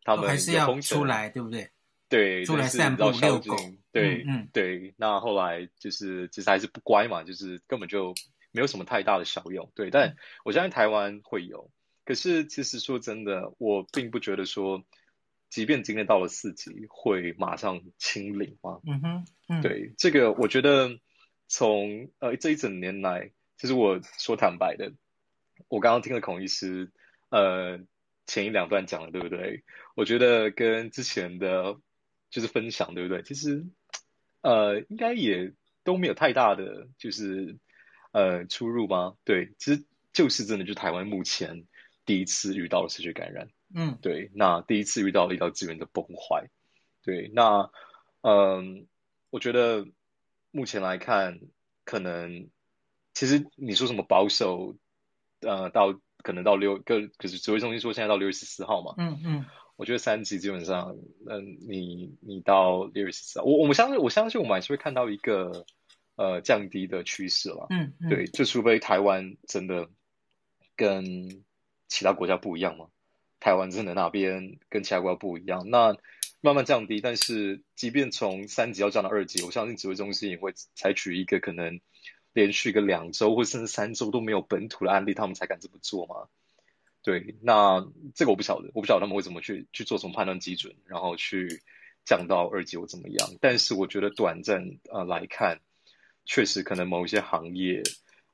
[0.06, 1.70] 他们还是要出来，对不对？
[2.08, 3.54] 对，出来散步遛狗。
[3.92, 4.94] 对，嗯，对。
[4.96, 8.14] 那后来就是其实还是不乖嘛，就是根本就
[8.54, 9.70] 没有什么太大的效用。
[9.76, 11.70] 对，但我相信台湾会有。
[12.04, 14.84] 可是，其实说真的，我并不觉得说，
[15.50, 18.82] 即便今天到了四级，会马上清零吗？
[18.86, 21.00] 嗯哼，嗯，对，这个我觉得
[21.48, 24.94] 从呃这一整年来，其实我说坦白的，
[25.68, 26.92] 我刚刚听了孔医师
[27.30, 27.80] 呃
[28.26, 29.64] 前一两段讲的，对不对？
[29.96, 31.80] 我觉得跟之前的
[32.32, 33.22] 就是分享，对不对？
[33.22, 33.68] 其实
[34.42, 37.60] 呃应该也都没有太大的就是
[38.12, 39.16] 呃出入吗？
[39.24, 41.68] 对，其实就是真的，就台湾目前。
[42.12, 46.50] 第一次遇到了社区感染，嗯，对，那第一次遇到了医疗资源的崩坏，
[47.06, 47.72] 对，那
[48.20, 48.86] 嗯，
[49.30, 49.88] 我觉得
[50.52, 51.40] 目前来看，
[51.86, 52.50] 可能
[53.14, 54.76] 其实你说什么保守，
[55.40, 59.46] 呃，到可能到六个，可是指挥中心说现在到六月十四号嘛，嗯嗯，
[59.78, 60.98] 我觉得三级基本上，
[61.30, 65.66] 嗯，你你到六月十四号，我我相信我相信我们还是会看到一个
[66.18, 69.90] 呃降低的趋势了，嗯嗯，对，就除非台湾真的
[70.76, 71.46] 跟
[71.92, 72.88] 其他国家不一样吗？
[73.42, 75.98] 台湾真的那边跟其他国家不一样，那
[76.42, 77.02] 慢慢降低。
[77.02, 81.82] 但是，即便从三级要降到二级，我相信指挥中心也会采取一个可能
[82.34, 86.28] 连续个两周或甚至三周都没有本土的案例，他们才敢这么做嘛。
[87.04, 91.62] 对，那这个我不晓得，我不晓得他们会怎么去去做什么判断基准，然后去
[92.06, 93.28] 降到二级或怎么样。
[93.42, 95.60] 但是，我觉得短暂呃来看，
[96.26, 97.82] 确实可能某一些行业，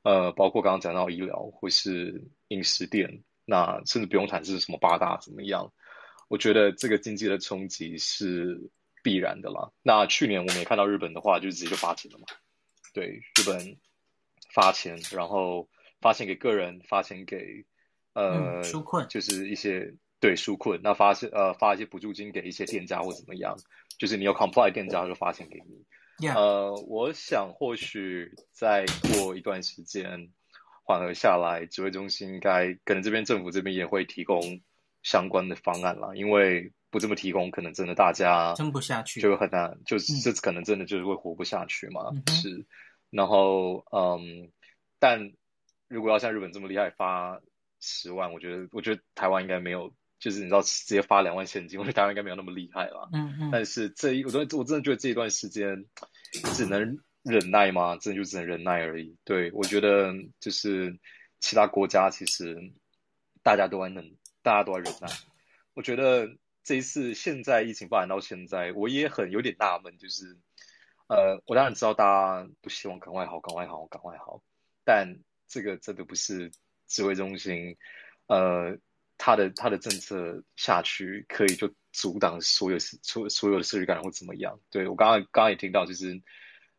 [0.03, 3.23] 呃，包括刚刚讲到医疗或是饮食店。
[3.49, 5.71] 那甚至不用谈是什么八大怎么样，
[6.27, 8.69] 我觉得这个经济的冲击是
[9.01, 9.71] 必然的啦。
[9.81, 12.25] 那去年我们也看到日本的话，就直接就发钱了嘛。
[12.93, 13.77] 对，日本
[14.53, 15.69] 发钱，然后
[16.01, 17.65] 发钱给个人，发钱给
[18.11, 23.55] 呃，纾困，就是一些对纾困，那发是呃发一些补助金给一些店家或怎么样，
[23.97, 25.85] 就是你有 comply 店家就发钱给你。
[26.27, 30.33] 呃，我想或许再过一段时间
[30.87, 34.61] 缓和下来，指挥中心应该可能这边政府这边也会提供
[35.03, 42.09] 相关的方案啦，因为不这么提供，可能真的大家撑不下去，就很难，就是这可能真的就是会活不下去嘛。
[42.13, 42.65] 嗯、是，
[43.09, 44.49] 然后嗯，
[44.97, 45.33] 但
[45.89, 47.41] 如果要像日本这么厉害发
[47.81, 49.93] 十万，我觉得我觉得台湾应该没有。
[50.19, 53.07] 就是你知道直接发两万现金，我觉得台湾应该没有那么厉害了。
[53.13, 53.51] 嗯嗯。
[53.51, 55.85] 但是这一，我真的我真的觉得这一段时间
[56.55, 56.97] 只能
[57.27, 57.97] 忍耐吗？
[57.97, 59.17] 真的就只能忍耐而已。
[59.23, 60.97] 对，我觉得就是
[61.39, 62.71] 其他国家其实
[63.43, 65.07] 大家都还能，大家都在忍耐。
[65.73, 66.29] 我觉得
[66.63, 70.37] 这一次现在疫情发展到现在，我也很有点纳闷，就是
[71.07, 74.41] 呃，我当然知道大家不希望赶快好，赶快好，赶快好，
[74.83, 76.51] 但这个真的不是
[76.87, 77.77] 指挥中心
[78.27, 78.77] 呃。
[79.19, 84.61] 他的他的政策下去，可以就阻挡所有所所有的社区感染或怎么样？
[84.69, 86.21] 对，我刚刚刚刚也听到，就是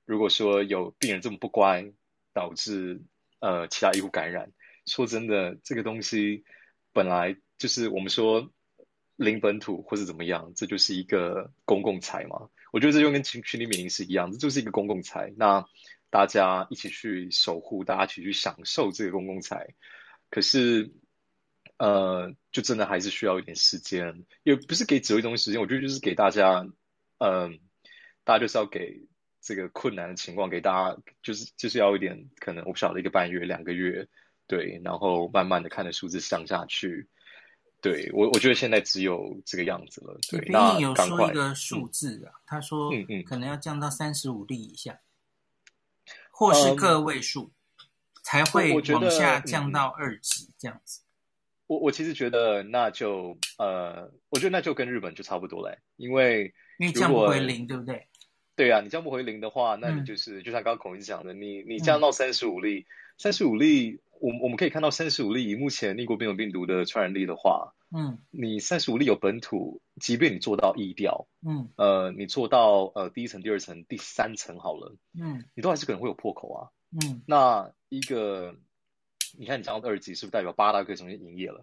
[0.09, 1.93] 如果说有病人这么不乖，
[2.33, 3.03] 导致
[3.41, 4.51] 呃其他医护感染，
[4.87, 6.45] 说真的，这个东西
[6.95, 8.51] 本来就是我们说
[9.17, 12.49] 零本土或是怎么样，这就是一个公共财嘛。
[12.73, 15.33] 我觉得这就跟群群体免疫是一样，这就是一个公共财。
[15.37, 15.67] 那
[16.09, 19.75] 大家一起去守护，大家一起去享受这个公共财，
[20.31, 20.91] 可是。
[21.81, 26.67] 呃，就真的还是需要一点时间，也不是给指挥中心时间，我觉得就是给大家，
[27.19, 27.61] 嗯、
[28.25, 29.07] 大家就是要给
[29.49, 34.07] 这个困难的情况给大家，就是就是要一点可能我不晓得一个半月、两个月，
[34.47, 37.09] 对，然后慢慢的看着数字降下去，
[37.81, 40.19] 对我我觉得现在只有这个样子了。
[40.31, 45.01] 对，那有说一个数字啊，嗯、他说嗯嗯，可能要降到三十五例以下，嗯、
[46.31, 47.89] 或是个位数、嗯、
[48.23, 51.01] 才会往下降到二级这样子。
[51.69, 58.07] 我我其实觉得那就呃，我觉得那就跟日本就差不多嘞，因为因为降不回零，对不对？
[58.59, 78.57] 对啊，你降不回零的话，那你就是、嗯、就像刚刚孔医师讲的，你你降到三十五例，三十五例，我我们可以看到三十五例，以目前英国变种病毒的传染力的话，嗯，你三十五例有本土，即便你做到疫调，嗯，呃，你做到呃第一层、第二层、第三层好了，嗯，你都还是可能会有破口啊，嗯，那一个。
[79.39, 81.63] 你看，你讲到二级，是不是代表八大可以重新营业了？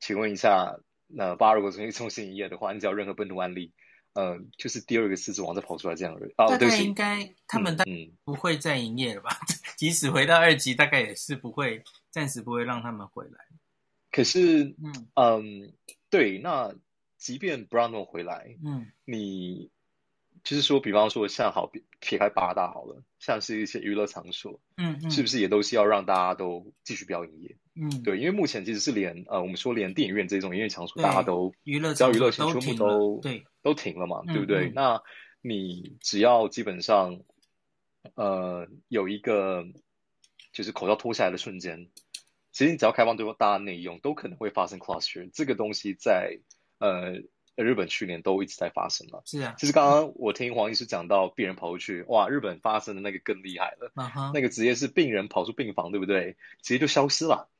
[0.00, 3.74] 请问一下，那八如果重新重新营业的话，你只要任何本土案例，
[4.14, 6.32] 呃，就是第二个狮子王再跑出来这样而已。
[6.36, 7.84] 大概应该他们大
[8.24, 9.30] 不会再营业了吧？
[9.48, 13.38] 嗯嗯、即使回到二级，大概也是不会，暂时不会让他们回来。
[14.10, 15.72] 可是，嗯嗯，
[16.08, 16.74] 对，那
[17.18, 19.70] 即便不让他们回来，嗯，你。
[20.42, 27.56] 就是说，比方说，像好撇开八大好了，像是一些娱乐场所，嗯，嗯，是不是也都是要让大家都继续不要营业？
[27.74, 34.68] 嗯，对，因为目前其实是连呃，我们说连电影院这种音乐场所，大家都娱乐只要娱乐圈全部都对都停了嘛，对不对？
[34.68, 35.02] 嗯嗯，那
[35.42, 37.20] 你只要基本上
[38.14, 39.66] 呃有一个
[40.52, 41.88] 就是口罩脱下来的瞬间，
[42.50, 45.28] 其实你只要开放对大家内用，都可能会发生 cluster。
[45.32, 46.38] 这个东西在
[46.78, 47.22] 呃。
[47.56, 49.54] 日本去年都一直在发生了，是啊。
[49.58, 53.92] 其实刚刚我听黄医师讲到病人跑出去，哇，日本发生的那个更厉害了。
[53.96, 54.32] Uh huh.
[54.32, 56.36] 那个直接是病人跑出病房，对不对？
[56.62, 57.50] 直接就消失了，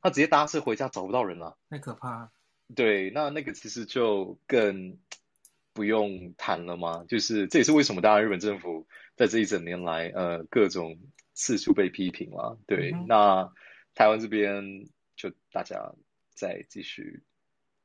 [0.00, 2.30] 他直接搭车回家找不到人了，太可怕了。
[2.74, 4.96] 对，那那个其实就更
[5.74, 7.04] 不用谈了嘛。
[7.06, 10.98] 就是这也是为什么，大家日本政府在这一整年来，呃，各种
[11.34, 12.58] 次数被批评了。
[12.66, 13.06] 对，uh huh.
[13.06, 13.52] 那
[13.94, 15.92] 台湾这边就大家
[16.32, 17.22] 再继续。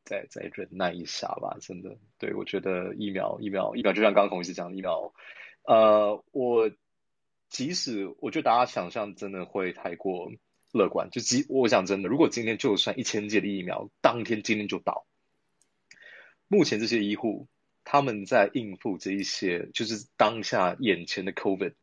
[0.10, 1.96] 再再忍耐一下吧，真的。
[2.18, 5.14] 对，我觉得疫苗疫苗疫苗，就像刚刚孔医师讲的疫苗，
[5.62, 6.72] 呃，我
[7.48, 10.32] 即使我觉得大家想象真的会太过
[10.72, 15.06] 乐观，就即我想真的，如果今天就算一千剂的疫苗，当天今天就到，
[16.48, 17.48] 目前这些医护
[17.84, 21.76] 他们在应付这一些就是当下眼前的 COVID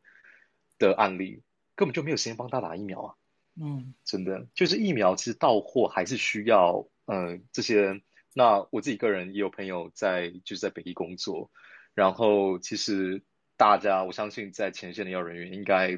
[0.79, 1.43] 的案例，
[1.75, 3.15] 根本就没有时间帮他打疫苗啊。
[3.55, 8.01] 嗯，真的，就是疫苗其实到货还是需要呃这些。
[8.37, 11.49] 那我自己个人也有朋友在，就是在北医工作，
[11.95, 13.23] 然后其实
[13.57, 15.97] 大家我相信在前线的医疗人员应该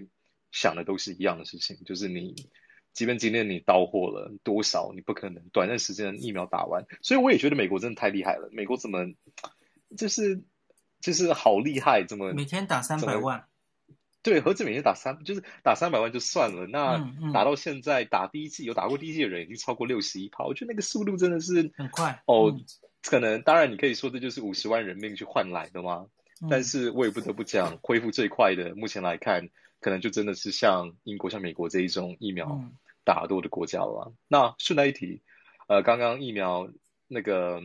[0.49, 2.47] 想的都是一样的事情，就是你
[2.93, 9.05] 即便今天你到货了多少，你不可能短暂时间疫苗打完，所以我也觉得美国真的太厉害了，美国怎么
[9.97, 10.41] 就是
[11.01, 13.48] 就是好厉害，怎么每天打三百万？
[14.21, 16.97] 对，何志每天打三，就是打三百万就算了，那
[17.33, 22.59] 打到现在打第一季有打过第一季的人已经超过六十一趴，我觉得那个速度真的是很快哦。
[23.01, 26.07] 可能当然你可以说这就是五十万人命去换来的嘛，
[26.49, 32.61] 但是我也不得不讲，恢复最快的目前来看，可能就真的是像英国、像美国这一种疫苗
[33.05, 34.13] 打多的国家了。
[34.27, 35.21] 那顺带一提，
[35.69, 36.69] 呃，刚刚疫苗
[37.07, 37.61] 那个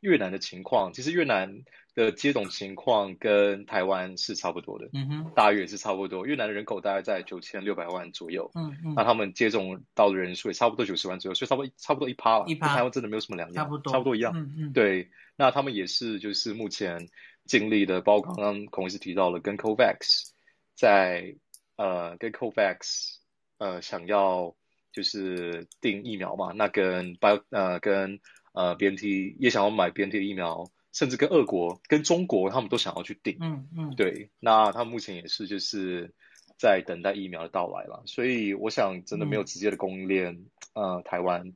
[0.00, 1.62] 越南的情况，其实越南。
[1.92, 6.24] 的接种情况跟台湾是差不多的，嗯哼，大约是差不多。
[6.24, 15.10] 越南的人口大概在九千六百万左右，嗯嗯，那他们接种到的人数也差不多九十万左右，所以差不多差不多一趴了，一趴，跟台湾真的没有什么两样，差不多差不多一样，嗯嗯，对。
[15.36, 17.08] 那他们也是就是目前
[17.44, 20.28] 经历的，包括刚刚孔医师提到了跟 COVAX
[20.76, 21.34] 在
[21.74, 23.16] 呃跟 COVAX
[23.58, 24.54] 呃想要
[24.92, 28.20] 就是定疫苗嘛，那跟 Bio 呃跟
[28.52, 30.70] 呃 BNT 也想要买 BNT 的疫苗。
[30.92, 36.12] 甚至跟俄国、跟中国，他们都想要去订，嗯嗯，对，那他们目前也是就是
[36.58, 40.34] 在等待疫苗的到来了，所以我想真的没有直接的供应链，
[40.74, 41.52] 嗯、呃，台湾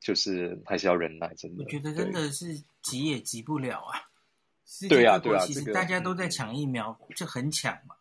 [0.00, 1.64] 就是还是要忍耐，真的。
[1.64, 4.04] 我觉得真的是急也急不了啊，
[4.90, 7.96] 对呀对呀，其实大家都在抢疫苗，嗯、就很抢嘛。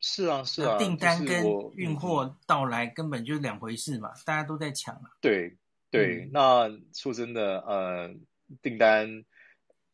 [0.00, 1.42] 是啊是啊，订单跟
[1.74, 5.16] 运货到来根本就是两回事嘛，大家都在抢啊。
[5.22, 5.56] 对
[5.90, 8.14] 对，嗯、那说真的，呃，
[8.62, 9.24] 订单。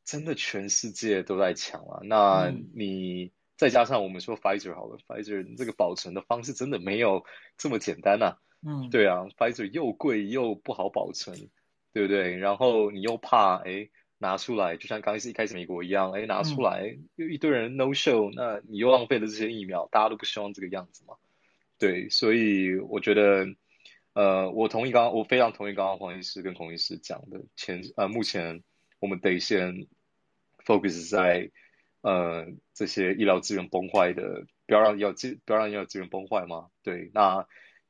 [0.05, 2.01] 真的全世界都在抢啊！
[2.03, 7.25] 那你再加上我们说 Pfizer 好了，嗯，Pfizer 这个保存的方式真的没有
[7.57, 8.37] 这么简单呐。
[8.67, 11.49] 嗯， 对啊，Pfizer 又贵又不好保存，
[11.93, 12.37] 对不对？
[12.37, 21.15] 然后你又怕哎拿出来，就像刚才一开始美国一样，哎拿出来又一堆人 no show，那你又浪费了这些疫苗，大家都不希望这个样子嘛。
[21.79, 23.47] 对，所以我觉得，
[24.15, 28.63] 呃，我同意刚刚，我非常同意刚刚黄医师跟孔医师讲的，前呃目前。
[29.03, 29.89] 我们得先
[30.65, 31.51] focus 在
[32.03, 36.69] 呃这些医疗资源崩坏的，不要让医疗资不要让医疗资源崩坏嘛。
[36.85, 37.45] 对，那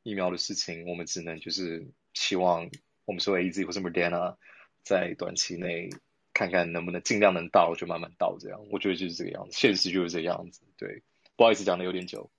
[0.04, 2.70] 疫苗的事情，我们只能就是希望
[3.04, 4.36] 我们说 AZ 或者 Moderna
[4.82, 5.90] 在短期内
[6.32, 8.58] 看看能不能尽量能到就慢慢到这样。
[8.70, 10.62] 我觉得就是这个样子，现实就是这个样子。
[10.78, 11.02] 对，
[11.36, 12.30] 不好意思讲的有点久。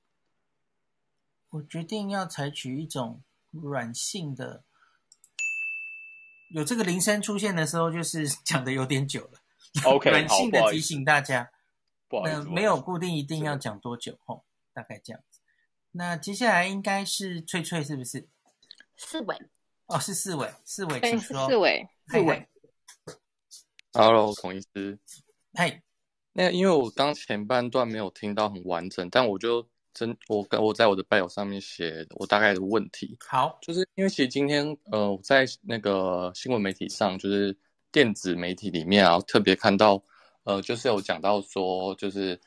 [1.51, 3.21] 我决定要采取一种
[3.53, 4.63] 软性的。
[6.49, 9.39] 有这个铃声出现的时候，就是 讲的有点久了。
[9.85, 11.51] OK，软性的提醒大家，
[12.07, 15.39] 不好意思，没有固定一定要讲多久吼，大概这样子。
[15.91, 18.27] 那接下来应该是翠翠，是不是？
[18.97, 19.35] 四位
[19.87, 21.49] 哦，是四位，四位，请说。
[21.49, 22.47] 四位，四位。
[23.93, 24.99] Hello，孔医师。
[25.53, 25.81] 嗨，
[26.33, 29.67] 那因为我刚前半段没有听到很完整，但我就。
[29.93, 33.15] 真，我跟我在我的 bio 上面写我大概的问题。
[33.19, 37.55] 好，就是因为其实今天呃，我在那个新闻媒体上，就是
[37.91, 40.03] 电子媒体里面啊，特别看到
[40.45, 42.39] 呃，就是有讲到说，就是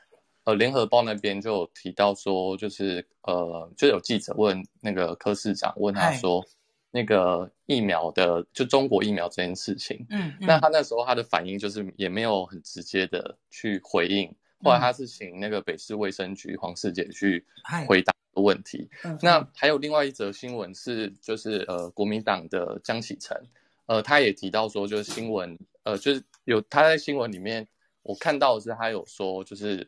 [0.43, 6.45] 呃，联合报那边就有提到说，就是呃，就有记者问那个柯市长，问他说
[6.91, 10.05] 那个疫苗的，就中国疫苗这件事情。
[10.09, 14.35] 嗯，嗯，那他那时候他的反应就是也没有很直接的去回应。
[14.63, 17.45] 后来他是请那个北市卫生局黄世杰去
[17.87, 18.89] 回答的问题。
[19.21, 23.39] 那还有另外一则新闻是，就是呃国民党的江启臣，
[23.85, 27.67] 呃他也提到说，就是新闻呃就是有他在新闻里面
[28.01, 29.87] 我看到的是他有说，就是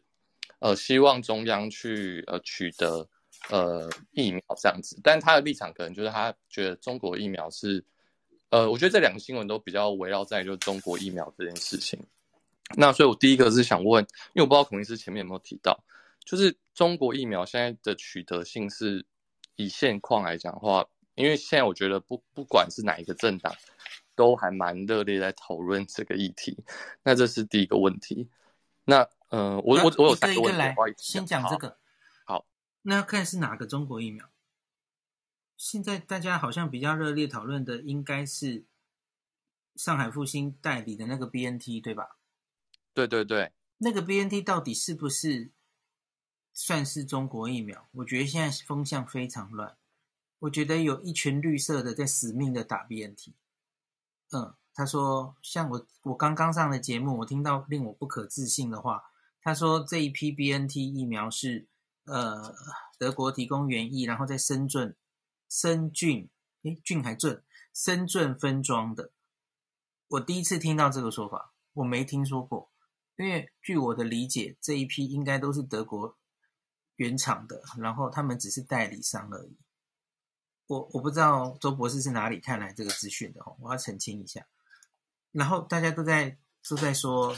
[0.60, 3.08] 呃希望中央去呃取得
[3.50, 7.84] 呃疫苗这样子，但他的立场可能就是他觉得中国疫苗是
[8.50, 12.00] 呃我觉得这两个新闻都比较围绕在就是中国疫苗这件事情。
[12.76, 14.04] 那所以，我第一个是想问，
[14.34, 15.84] 因为我不知道孔医师前面有没有提到，
[16.24, 19.06] 就是中国疫苗现在的取得性是
[19.56, 23.54] 以现况来讲的话，因为现在我觉得不不管是哪一个政党，
[24.16, 26.64] 都还蛮热烈在讨论这个议题。
[27.04, 28.30] 那这是第一个问题。
[28.86, 31.78] 那呃，我我我有三个问题，来先讲这个。
[32.26, 32.46] 好，
[32.84, 34.30] 那要看是哪个中国疫苗。
[35.58, 38.64] 现在大家好像比较热烈讨论的，应该是
[39.76, 42.18] 上海复兴代理的那个 BNT，对吧？
[43.08, 45.52] 对对对，那个 BNT 到底是不是
[46.54, 47.88] 算是中国疫苗？
[47.94, 49.78] 我觉得现在风向非常乱。
[50.40, 53.34] 我觉得有一群绿色的在死命的打 BNT。
[54.32, 59.12] 嗯，他说，像我我刚刚上的节目，我听到令我不可置信的话。
[59.42, 61.68] 他说这一批 BNT 疫苗是
[62.06, 62.54] 呃
[62.98, 64.96] 德国提供原液，然后在深圳
[65.50, 66.30] 深圳
[66.64, 69.12] 诶俊还圳深圳分装的。
[70.10, 72.72] 我第一次听到这个说法，我没听说过。
[73.20, 76.18] 因为据我的理解，这一批应该都是德国
[76.96, 79.58] 原厂的，然后他们只是代理商而已。
[80.68, 84.48] 我我不知道周博士是哪里看来这个资讯的哦，我要澄清一下。
[85.34, 86.38] 然后大家都在
[86.70, 87.36] 都在说，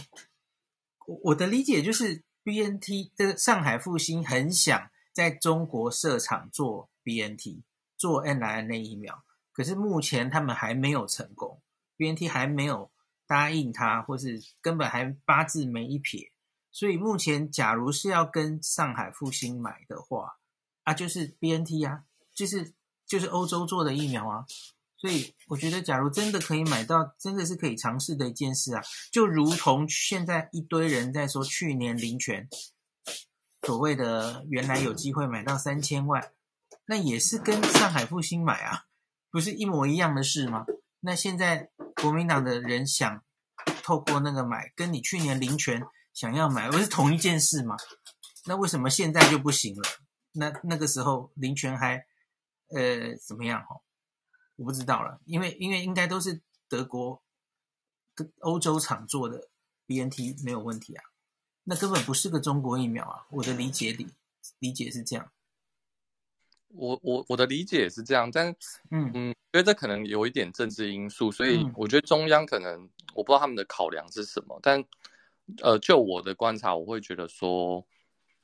[1.08, 7.64] 我我的理解就是 BNT 这个上海复星很想在中国设厂做 BNT，
[7.98, 11.60] 做 n r n a 疫苗，可是目前他们还没有成功
[11.98, 12.91] ，BNT 还没有
[13.32, 16.34] 答应他，或是根本还八字没一撇。
[16.70, 20.36] 所以目前，假如是要跟上海复星买的话，
[20.84, 22.04] 啊，就是 BNT 啊，
[22.36, 22.74] 就是
[23.08, 24.44] 就是欧洲做的疫苗啊。
[24.98, 28.84] 所以我觉得，假如真的可以买到，真的是可以尝试的一件事啊。
[29.14, 32.50] 就如同现在一堆人在说，去年林权
[33.62, 36.34] 所谓的原来有机会买到三千万，
[36.86, 38.88] 那也是跟上海复星买啊，
[39.32, 40.66] 不是一模一样的事吗？
[41.02, 41.70] 那现在
[42.02, 43.24] 国民党的人想
[43.84, 45.84] 透过那个买，跟你去年林权。
[46.14, 47.78] 想要买不是同一件事吗？
[48.46, 49.82] 那为什么现在就不行了？
[50.34, 52.06] 那那个时候林权还
[52.68, 53.62] 呃怎么样？
[53.62, 53.80] 哦，
[54.58, 57.24] 我不知道了，因为因为应该都是德国
[58.14, 59.48] 跟欧洲厂做的
[59.88, 61.04] BNT 没有问题啊，
[61.64, 63.26] 那根本不是个中国疫苗啊！
[63.30, 64.14] 我的理解里
[64.60, 65.32] 理解是这样。
[66.68, 68.54] 我我我的理解也是这样，但
[68.90, 74.84] 嗯嗯，因为这可能有一点政治因素，所以我觉得中央可能我不知道他们的考量是什么，但。
[75.62, 77.86] 呃，就我的观察，我会觉得说，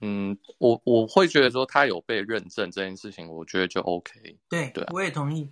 [0.02, 4.38] 嗯，我我会觉得说，他有被认证这件事情，我觉得就 OK。
[4.50, 5.50] 对对，我也同意。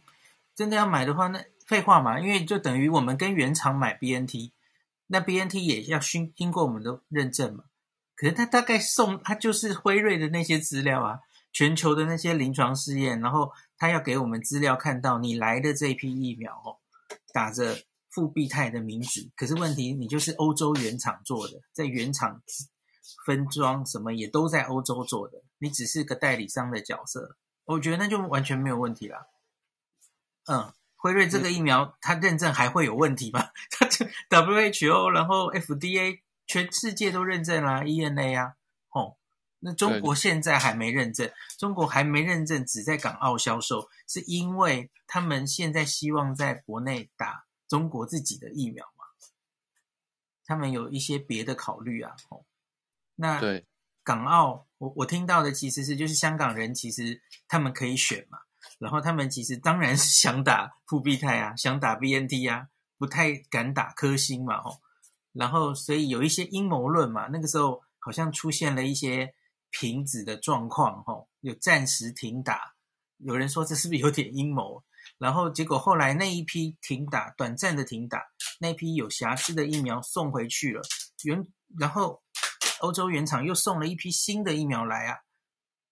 [0.54, 4.52] 真的要买的话，那废话嘛，因为就等于我们跟原厂买 BNT，
[5.08, 7.64] 那 BNT 也要经经过我们的认证嘛。
[8.18, 11.20] 可是他大概送他就是辉瑞的那些资料啊，
[11.56, 16.78] 全球的那些临床试验，然后他要给我们资料，看到你来的这批疫苗哦，
[17.34, 17.78] 打着。
[18.16, 22.42] 复必泰的名字，可是问题你就是欧洲原厂做的，在原厂
[23.26, 27.36] 分装什么也都在欧洲做的，你只是个代理商的角色，
[27.66, 29.28] 我觉得那就完全没有问题啦。
[30.48, 33.50] 嗯，辉瑞这个疫苗它认证还会有问题吗？
[33.72, 38.54] 它就 WHO 然后 FDA 全世界都认证啦，EMA 啊，
[38.92, 39.18] 哦，
[39.66, 47.44] 那中国现在还没认证，中国还没认证，只在港澳销售，是因为他们现在希望在国内打。
[47.68, 49.06] 中国自己的疫苗嘛，
[50.46, 52.16] 他们有一些别的考虑啊。
[52.30, 52.46] 哦，
[53.16, 53.66] 那对
[54.04, 58.38] 港澳，我我听到的其实是，就是香港人其实他们可以选嘛，
[58.78, 62.68] 然后他们其实当然是想打复必泰啊， 想打 BNT 啊，
[63.00, 64.58] 不太敢打科兴嘛。
[64.58, 64.80] 哦，
[65.34, 69.34] 然后所以有一些阴谋论嘛，那个时候好像出现了一些
[69.72, 72.74] 瓶子的状况，哦，有暂时停打，
[73.18, 74.84] 有人说这是不是有点阴谋？
[75.18, 78.24] 然后结果后来那一批停打，短暂的停打，
[78.60, 80.82] 那批有瑕疵的疫苗送回去了。
[81.24, 81.46] 原
[81.78, 82.22] 然后
[82.80, 85.18] 欧洲原厂又送了一批新的疫苗来啊。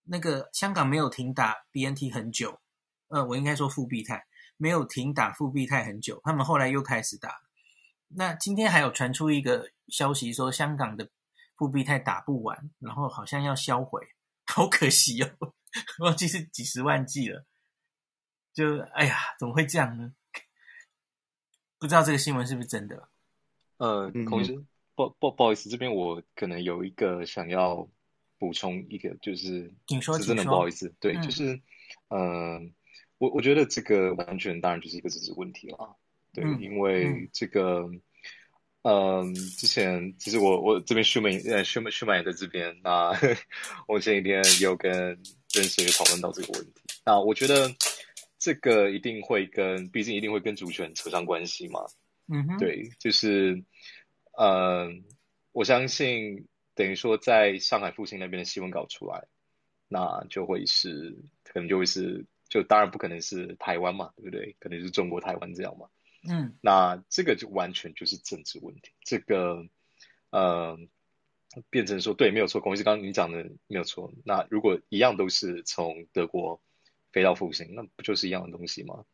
[0.05, 2.59] 那个香港没有停打 BNT 很久，
[3.07, 4.25] 呃，我应该说复必泰
[4.57, 7.39] 没有停打复必泰很久，他们后来又开始打。
[8.09, 11.09] 那今天还有传出一个消息说，香港的
[11.63, 14.05] 复必太打不完，然后好像要销毁，
[14.45, 15.53] 好可惜哦，
[15.99, 17.45] 忘记是几十万剂了。
[18.53, 20.13] 就哎呀，怎么会这样呢？
[21.79, 23.07] 不知道这个新闻是不是真的？
[23.77, 27.89] 呃，孔医生，不不不好意思，这边我可能有一个想要
[28.37, 31.61] 补充一个，就是，请说，真的不好意思，对，嗯、就是，
[32.09, 32.59] 呃，
[33.19, 35.97] 我我觉得这个完全当然就是一个政治问题了，
[36.33, 38.01] 对，嗯、因为这个，嗯、
[38.83, 39.23] 呃，
[39.57, 43.11] 之前其实我我这边舒曼呃舒曼舒曼也在这边，那
[43.87, 44.93] 我前几天有跟
[45.51, 47.73] 认识也讨论到这个问题，那我觉得。
[48.39, 51.79] 这个一定会跟，毕竟一定会跟主权扯上关系嘛。
[52.27, 53.53] 嗯哼，对，就是，
[54.37, 54.89] 嗯、呃，
[55.53, 59.25] 我相信等于说在上海复兴那边的新闻稿出来，
[59.87, 64.53] 那就会是，可能就会是，就当然不可能是台湾嘛，对不对？
[64.59, 65.87] 可能是中国台湾这样嘛。
[66.27, 68.91] 嗯，那这个就完全就是政治问题。
[69.03, 69.67] 这个，
[70.29, 70.77] 呃，
[71.69, 74.13] 变成说对，没有错，孔医师刚刚你讲的没有错。
[74.25, 76.61] 那如果一样都是从德国。
[77.13, 79.05] 飞到复兴，那不就是一样的东西吗？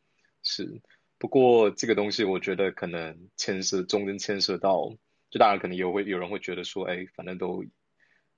[0.41, 0.81] 是，
[1.17, 4.95] 不过这个东西我觉得可能牵涉中间牵涉到，
[5.29, 7.65] 就当然可能有会有人会觉得说，哎，反正都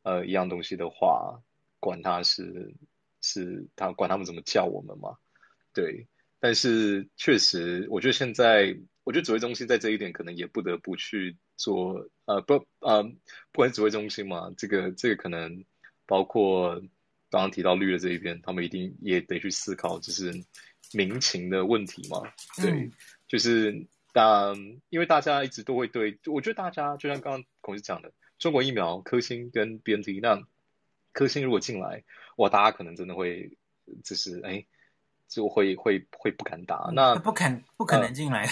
[0.01, 1.43] 呃一样东西的话，
[1.80, 2.74] 管他是
[3.22, 5.17] 是他管他们怎么叫我们嘛，
[5.74, 6.07] 对。
[6.42, 15.64] 但是确实，我觉得现在我觉得指挥中心在这一点可能也不得不去做，呃不呃不管是指挥中心嘛，这个这个可能
[16.06, 16.82] 包括。
[17.34, 20.34] 刚刚提到绿的这一边，他们一定也得去思考，就是
[20.92, 22.22] 民情的问题嘛。
[22.62, 22.92] 对，嗯、
[23.26, 24.54] 就是当
[24.89, 30.46] 因为大家一直都会对，我觉得大家就像刚刚孔医师讲的，中国疫苗科兴跟 BNT，那
[31.14, 32.04] 科兴如果进来，
[32.36, 33.58] 哇，大家可能真的会
[34.04, 34.66] 就是哎，
[35.32, 36.91] 就会会会不敢打。
[36.93, 38.45] 那不肯不可能进来。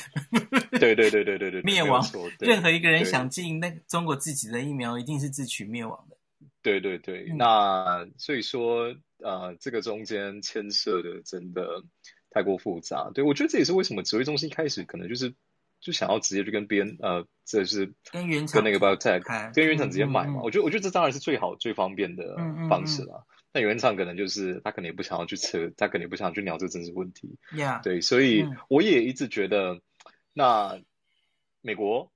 [0.72, 2.02] 呃、 对，对对对对对对，灭亡。
[2.40, 6.16] 任何一个人想进那中国自己的疫苗，一定是自取灭亡的。
[6.62, 11.84] 对对对，嗯、那所以说呃，这个中间牵涉的真的
[12.30, 13.12] 太过复杂。
[13.14, 15.34] 对，我觉得这也是为什么指挥中心一开始可能就是
[15.82, 20.40] 就想要直接就跟别人呃，这是跟原厂跟那个 BioNTech 跟原厂直接买嘛。
[20.40, 22.38] 嗯嗯、我觉得我觉得这当然是最好最方便的
[22.70, 23.26] 方式了。
[23.54, 27.38] 那、原厂可能就是他可能也不想要去测，他可能也不想要去聊这政治问题。
[27.52, 29.82] Yeah, 对，所以我也一直觉得，嗯、
[30.34, 30.82] 那
[31.62, 32.12] 美国。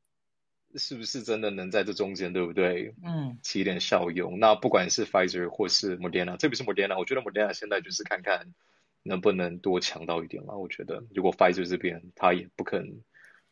[0.76, 2.96] 是不是真的能在这中间，对不对？
[3.06, 4.40] 嗯，起一点效用。
[4.40, 8.56] 那不管是 Pfizer 或是 Moderna，特别是 Moderna，我觉得 Moderna 现在就是看看
[9.04, 10.56] 能不能多强到一点嘛。
[10.56, 13.04] 我觉得如果 Pfizer 这边他也不肯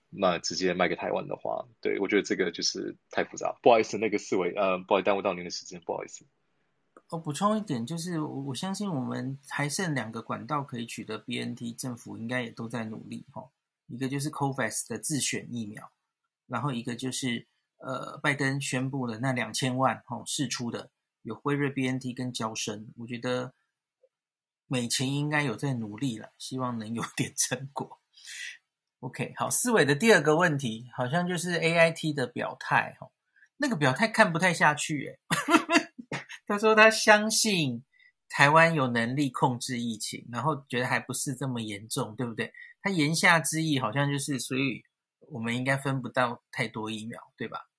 [0.09, 3.55] 那直接卖给台湾的话，对，我觉得这个就是太复杂。
[3.61, 6.25] 不好意思，那个思维呃，不好意思耽误到您的时间，不好意思。
[7.11, 13.49] 我补充一点，就是我我相信我们还剩两个管道可以取得 BNT，政府应该也都在努力哈。
[13.87, 15.91] 一个就是 COVAX 的自选疫苗。
[16.47, 17.47] 然后一个就是，
[17.79, 20.89] 呃，拜登宣布的那两千万哦释出的
[21.21, 23.53] 有辉瑞 BNT 跟娇生，我觉得
[24.67, 27.99] 美情应该有在努力了，希望能有点成果。
[29.01, 33.11] OK，好，思维的第二个问题好像就是 AIT 的表态哈，
[33.57, 35.19] 那个表态看不太下去诶
[36.51, 37.83] 他说他相信
[38.29, 42.51] 台湾有能力控制疫情，然后觉得还不是这么严重，对不对？
[42.81, 44.83] 他言下之意好像就是所以。
[45.27, 47.69] 我们应该分不到太多疫苗，对吧？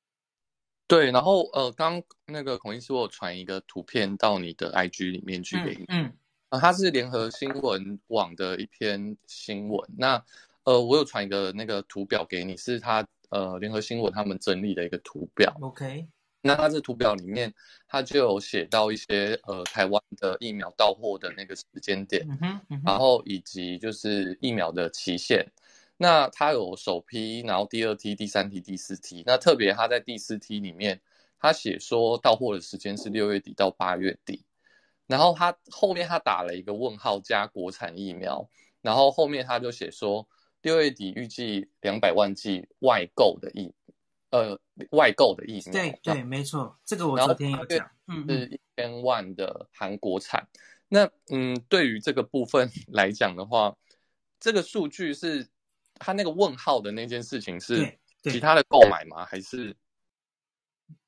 [0.87, 6.17] 对，然后呃，刚那个孔医师，我有传一个图片到你的 IG 里面去给你，嗯，嗯
[6.49, 9.87] 啊，它是联合新闻网的一篇新闻。
[9.99, 10.25] 那
[10.65, 15.55] 呃，我有传一个那个图表给你，是他呃联合新闻他们整理的一个图表。
[15.61, 16.09] OK，
[16.43, 17.55] 那它这图表里面，
[17.87, 25.47] 它就有写到一些呃台湾的疫苗到货的那个时间点，嗯嗯，然后以及就是疫苗的期限。
[25.97, 29.23] 那它有首批，然后第二批、第三批、第四批。
[29.25, 31.01] 那特别它在第四批里面，
[31.39, 34.45] 它写说到货的时间是六月底到八月底。
[35.07, 38.49] 然后它后面它打了一个问号加国产疫苗，
[38.81, 40.27] 然后后面它就写说
[40.63, 43.73] 六月底预计两百万剂外购的疫，
[44.33, 44.59] 呃，
[44.91, 45.71] 外购的意思。
[45.71, 50.43] 对对，没错，这个我昨天有讲，嗯，是一千万的韩国产。
[50.43, 53.77] 嗯嗯那嗯，对于这个部分 来讲的话，
[54.41, 55.47] 这个数据是。
[56.05, 59.25] 他那个问号的那件事情是其他的购买吗？
[59.25, 59.77] 还是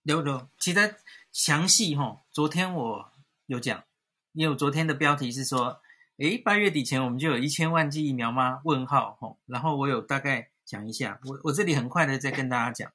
[0.02, 0.48] 刘刘？
[0.60, 0.88] 其他
[1.32, 3.12] 详细哈，昨天我
[3.46, 3.82] 有讲，
[4.34, 5.80] 因为我昨天的标题是说，
[6.18, 8.60] 诶，八月底前我们就有一千万剂疫苗吗？
[8.62, 12.92] 问号哈，然后我有大概讲一下，我我这里很快的再跟大家讲，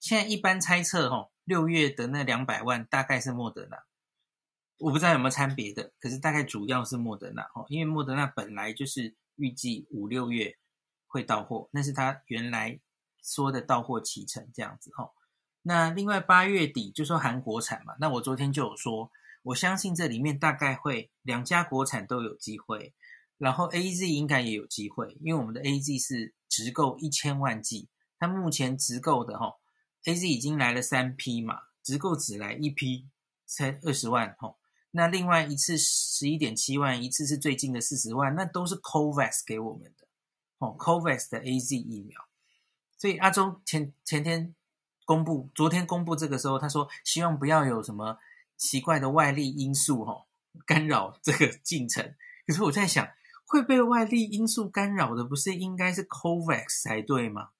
[0.00, 3.84] 现在一般猜测哈，六月的那两百万大概是莫德纳，
[4.78, 10.56] 我不知道有没有掺别的，可是大概主要是莫德纳哈，因为莫德纳本来就是预计五六月。
[11.06, 12.80] 会到货，那是他原来
[13.22, 15.12] 说的到货期程这样子哦。
[15.62, 19.12] 那另外八月底就说韩国产嘛，那我昨天就有说，
[19.44, 22.92] 我相信这里面大概会两家国产都有机会，
[23.38, 27.88] 然后 AZ 应该也有机会，因为我们的 AZ 是直购一千万剂，
[28.18, 29.54] 它目前直购的哈
[30.04, 33.08] ，AZ 已经来了三批嘛，直购只来一批
[33.46, 34.56] 才二十万哈，
[34.92, 40.06] 那另外一次十一点七万，一次是最近的四十万，那都是 COVAX 给我们的。
[40.58, 42.20] 哦，COVAX 的 AZ 疫苗，
[42.96, 44.54] 所以阿中前前天
[45.04, 48.18] 公布，昨天公布这个时候，他说希望不要有什么
[48.56, 50.26] 奇怪的外力因素哈、哦、
[50.64, 52.14] 干扰这个进程。
[52.46, 53.06] 可是我在想，
[53.46, 57.50] 会被外力因素干扰的，不是应该是 COVAX 才对吗？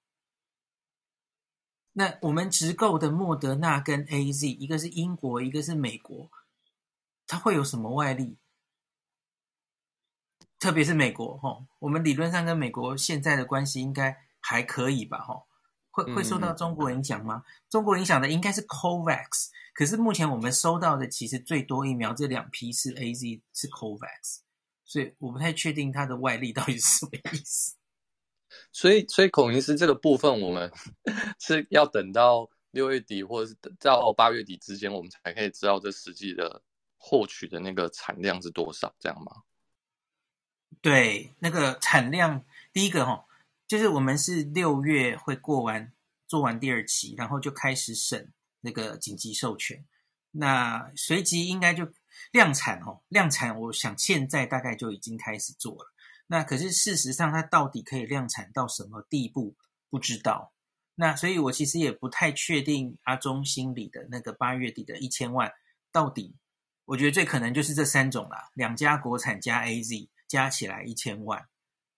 [1.96, 6.28] 那我们直购的莫德纳跟 AZ，一个是英国，一个是美国，
[7.26, 8.36] 它会有什么外力？
[10.58, 15.44] 特别是美国，哈，我们理论上跟美国现在的关系应该还可以吧，哈，
[15.90, 17.44] 会会受到中国影响吗？
[17.46, 24.40] 嗯、中国影响的应该是 COVAX，可是目前我们收到的其实最多疫苗这两批是 AZ，是 COVAX，
[24.84, 27.76] 所以我不太确定它的外力到底是什么意思。
[28.72, 30.70] 所以，所以孔医师这个部分，我们
[31.40, 36.62] 是要等到六月底或者是到八月底之间，我们才可以知道这实际的
[36.96, 39.42] 获取的那个产量是多少，这样吗？
[40.80, 43.24] 对，那个产量，第一个哈，
[43.68, 45.92] 就是我们是六月会过完
[46.26, 49.84] 做完第二期，然后就开始审那个紧急授权，
[50.32, 51.88] 那随即应该就
[52.32, 55.92] 量产哦，量产我想现在大概就已经开始做了，
[56.26, 59.56] 那可是事实上它到底可以量产到什么地步
[59.90, 60.52] 不知道，
[60.94, 65.52] 那所以我其实也不太确定阿中心里的那个八月底的一千万
[65.92, 66.36] 到底，
[66.84, 70.08] 我觉得最可能就是这三种啦，两家国产加 AZ。
[70.26, 71.46] 加起来一千万，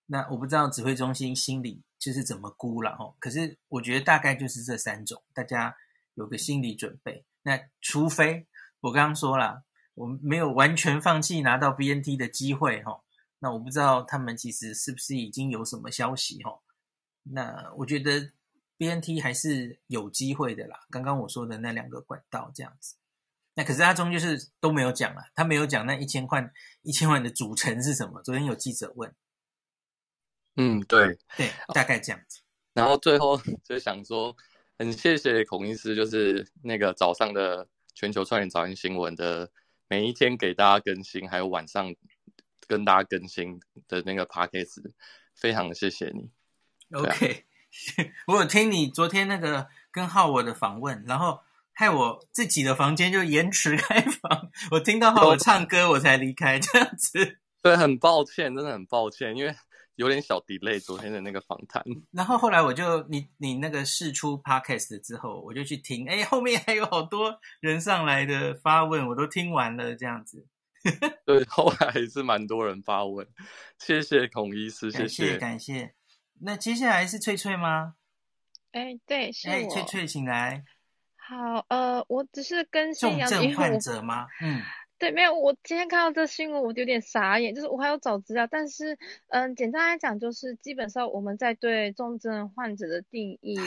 [0.04, 3.14] 那我不知道指挥中心心里就是怎么估了哦。
[3.20, 5.74] 可是我觉得大概就是这三种，大家
[6.14, 7.24] 有个心理准备。
[7.42, 8.46] 那除非
[8.80, 9.62] 我刚刚说了，
[9.94, 13.00] 我们没有完全放弃拿到 BNT 的机会哈。
[13.46, 16.60] 那我不知道他们其实是不是已经有什么消息哈。
[17.22, 18.32] 那我觉得
[18.76, 20.80] BNT 还是有机会的啦。
[20.90, 22.96] 刚刚我说的那两个管道这样子。
[23.54, 28.20] 那可是阿中就是都没有讲啊，他没有讲那一千块一千万的组成是什么。
[28.22, 29.14] 昨天有记者问。
[30.56, 32.40] 嗯，对对，大概这样子。
[32.72, 34.36] 然后最后 就想说，
[34.76, 39.48] 很谢谢孔医师，就是那个早上的全球串联早安新闻的
[39.86, 41.94] 每一天给大家更新，还有晚上
[42.66, 44.92] 跟大家更新的那个 podcast，
[45.34, 46.30] 非常谢谢你。
[46.92, 47.44] OK，
[48.28, 51.40] 我有听你昨天那个跟浩我的访问，然后
[51.72, 57.38] 害我自己的房间就延迟开房，我听到浩我唱歌我才离开，这样子。
[57.62, 59.54] 对，很抱歉，真的很抱歉，因为。
[59.96, 70.44] 有点小 delay 昨天的那个访谈， 然后后来我就你你那个试出 podcast 之后，我就去听，哎，后面还有好多人上来的发问，我都听完了这样子。
[71.26, 73.26] 对，后来还是蛮多人发问，
[73.78, 75.94] 谢谢孔医师，谢谢感谢。
[76.40, 77.94] 那接下来是翠翠吗？
[78.72, 79.54] 哎，对，是我。
[79.54, 80.64] 哎，翠翠，请来。
[81.16, 84.26] 好，呃，我只是跟重症患者吗？
[84.42, 84.62] 嗯。
[84.98, 85.34] 对，没有。
[85.34, 87.54] 我今天看到这新闻，我有点傻眼。
[87.54, 88.96] 就是我还要找资料，但是，
[89.28, 93.58] 嗯，简单来讲，就是基本上我们在对重症患者的定义，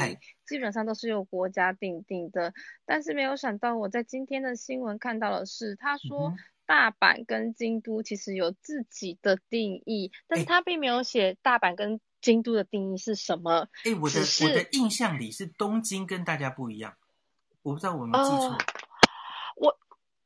[0.47, 2.51] 基本上都是由国家定定的。
[2.83, 6.33] 但是没有想到，我在今天的新闻看到的是，他说
[6.69, 13.67] 大阪跟京都其实有自己的定义，但是他并没有写大阪跟京都的定义是什么。
[13.85, 16.93] 哎，我的我的印象里是东京跟大家不一样，
[17.63, 18.49] 我不知道我有没有记错。
[18.51, 18.57] 呃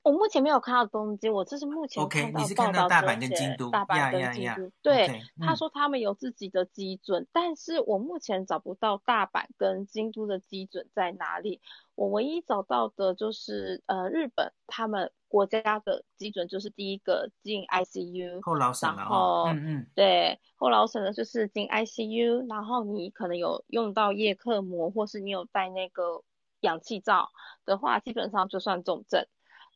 [0.04, 11.62] 我目前没有看到东京，我这是目前看到报道 okay, 你是看到大阪跟京都，大阪跟京都.对他说他们有自己的基准，嗯，但是我目前找不到大阪跟京都的基准在哪里。
[11.96, 26.24] 我唯一找到的就是呃日本他们国家的基准就是第一个进 ICU，后劳省，然后嗯嗯，对，后劳审的就是进 ICU，然后你可能有用到叶克膜，或是你有带那个
[26.60, 27.30] 氧气罩
[27.64, 29.26] 的话，基本上就算重症。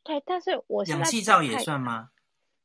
[0.08, 2.08] 对，但是我氧气罩也算吗？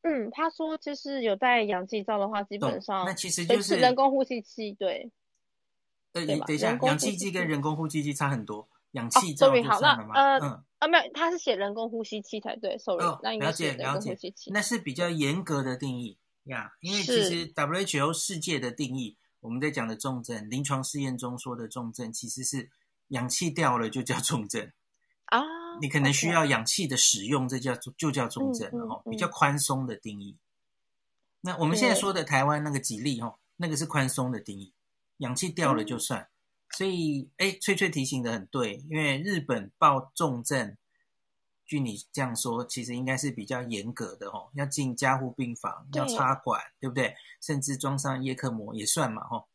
[0.02, 5.12] 嗯，他说就是有带氧气罩的话，基本上那其实就是人工呼吸器，对。
[6.14, 8.68] 呃，等一下，氧气机跟人工呼吸器差很多。
[8.92, 10.14] 氧气罩就算了吗？
[10.14, 14.52] 哦、呃，嗯，啊，没有，他是写人工呼吸器才对，sorry，、哦、那应该是人工呼吸器。
[14.52, 22.70] 那是比较严格的定义呀，因为其实 WHO 世界的定义，我们在讲的重症，临床试验中说的重症，其实是
[23.08, 24.72] 氧气掉了就叫重症
[25.26, 25.42] 啊。
[25.82, 30.38] 你可能需要氧气的使用，这叫就叫重症哦，比较宽松的定义。
[31.42, 34.74] 那我们现在说的台湾那个几例哦，那个是宽松的定义，
[35.18, 36.30] 氧气掉了就算。
[36.72, 40.76] 所以，哎，翠翠提醒的很对，因为日本报重症，
[41.66, 47.14] 据你这样说，其实应该是比较严格的哦，要进加护病房，要插管，对不对？
[47.42, 49.48] 甚至装上叶克膜也算嘛，吼。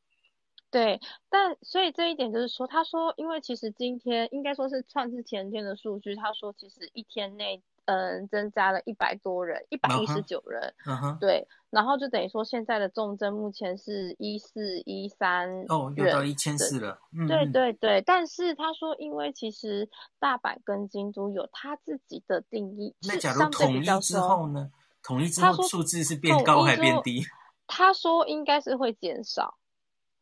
[0.70, 1.00] 对，
[1.30, 11.18] 但所以这一点就是说，他说，因为其实今天应该说是算是前天的数据，他说其实一天内，嗯，增加了一百多人，一百一十九人，uh -huh.
[11.18, 19.88] 对，然后就等于说现在的重症目前是一四一三，哦，又到一千四了，嗯，对对对，但是他说，因为其实
[20.18, 24.70] 大阪跟京都有他自己的定义，那假如统一之后呢？
[25.02, 27.22] 统一之后数字是变高还变低？
[27.66, 29.56] 他说应该是会减少。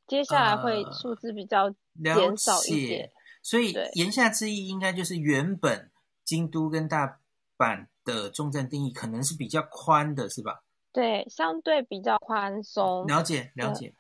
[0.07, 5.90] 接下来会数字比较减少一点，呃、所以言下之意应该就是原本
[6.24, 7.18] 京都跟大
[7.59, 10.62] 阪的重症定义可能是比较宽的，是吧？
[10.92, 13.07] 对，相对比较宽松。
[13.07, 13.94] 了解，了解。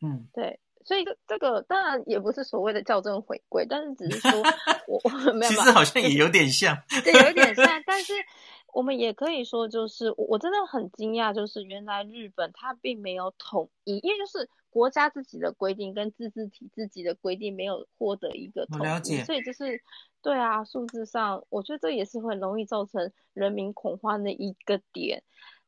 [0.00, 4.30] 嗯，对，所以这这个当然也不是所谓的校正回归，但是只是说
[4.88, 8.14] 我我没有，其实好像也有点像， 对，有点像， 但是。
[8.74, 19.82] 我们也可以说，就是我真的很惊讶，就是原来日本它并没有统一，因为就是国家自己的规定跟自治体自己的规定没有获得一个统一，所以就是
[20.22, 25.22] 对啊，数字上我觉得这也是很容易造成人民恐慌的一个点。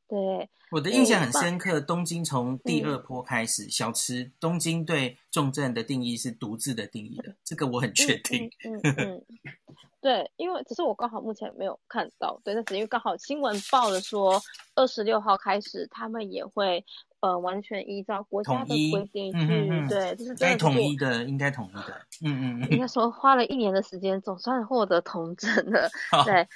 [0.08, 8.50] 对，我的印象很深刻，东京从第二波开始，嗯、小池东京对重症的定义是独自的定义的，这个我很确定。
[8.64, 9.24] 嗯嗯，嗯，嗯，
[10.02, 14.40] 对，因为只是我刚好目前没有看到，对，那只因为刚好新闻报了说，
[14.74, 16.84] 二十六号开始他们也会
[17.24, 25.88] 呃完全依照国家的规定去，嗯嗯、对，就是该统一的应该统一的，嗯嗯，应该说花了一年的时间，总算获得同整了，
[26.24, 26.46] 对。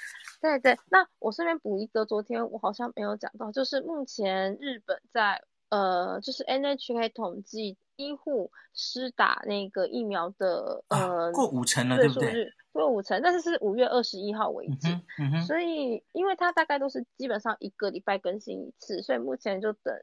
[0.41, 12.53] 对对，那我顺便补一个，昨天我好像没有讲到，就是目前日本在呃，就是 NHK 统计医护施打那个疫苗的呃、啊、过五成了，对不对？
[12.71, 14.87] 过五成，但是是五月二十一号为止。
[15.17, 19.93] 嗯嗯、所以因为它大概都是基本上一个礼拜更新一次，所以目前就等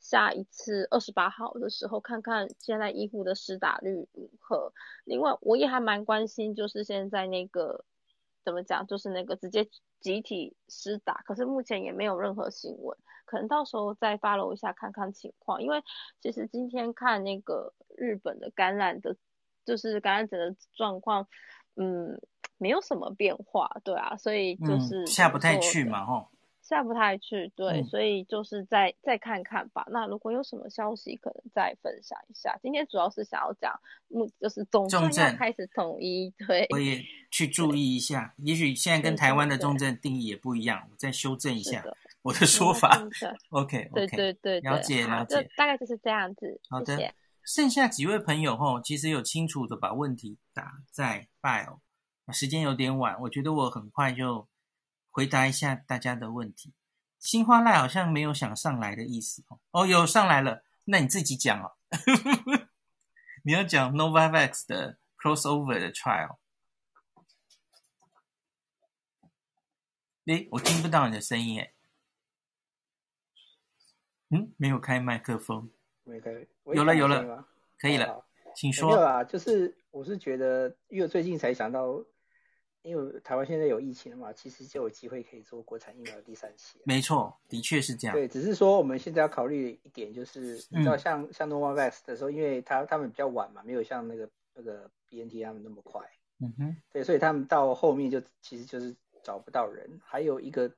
[0.00, 4.72] 下一次二十八号的时候，看看现在医护的施打率如何。
[5.04, 7.84] 另外，我也还蛮关心，就是现在那个
[8.44, 9.68] 怎么讲，就是那个直接
[10.00, 15.62] 集体施打，可是目前也没有任何新闻，可能到时候再 follow 一下看看情况。
[15.62, 15.82] 因为
[16.20, 19.16] 其实今天看那个日本的感染的。
[19.64, 21.28] 就是感染者的状况，
[21.76, 22.18] 嗯，
[22.56, 26.30] 没有什么变化，对啊，所以就是、嗯、下不太去嘛，吼，
[26.68, 29.86] 下不太去，对，嗯、所以就是再再看看吧。
[29.90, 32.56] 那如果有什么消息，可能再分享一下。
[32.62, 33.72] 今天主要是想要讲，
[34.08, 38.34] 目，就是重症要开始统一，对，我也去注意一下。
[38.36, 41.82] 也许现在跟台湾的重症定义也不一样，我再修正一下
[42.22, 43.02] 我的说法。
[43.50, 46.60] OK，对对对，了解了解，大概就是这样子。
[46.68, 46.96] 好的。
[46.96, 47.14] 谢谢
[47.44, 51.78] 剩下几位朋友吼，其实有清楚的把问题打在 file，
[52.30, 54.46] 时间有点晚，我觉得我很快就
[55.18, 56.72] 回答一下大家的问题。
[57.18, 61.72] 新花赖好像没有想上来的意思哦，哦，有上来了，那你自己讲哦，
[63.42, 66.36] 你要讲 Novavax 的 crossover 的 trial。
[70.26, 71.74] 诶，我听不到你的声音诶，
[74.28, 75.68] 嗯，没有开麦克风。
[76.04, 77.44] 没可以，有了有了，
[77.76, 78.88] 可以了，请说。
[78.90, 82.04] 没有啦，就是我是觉得，因为最近才想到，
[82.82, 86.78] 因为台湾现在有疫情了嘛，其实就有机会可以做国产疫苗的第三期。
[86.84, 88.16] 没错，的确是这样。
[88.16, 96.00] 对，只是说我们现在要考虑一点，就是你知道像，像、嗯、像 Novavax 的时候，因为他他们比较晚嘛，没有像那个那个 BNT 他们那么快。
[96.40, 96.76] 嗯哼。
[96.92, 100.70] 对，所以他们到后面就其实就是找不到人，还有一个。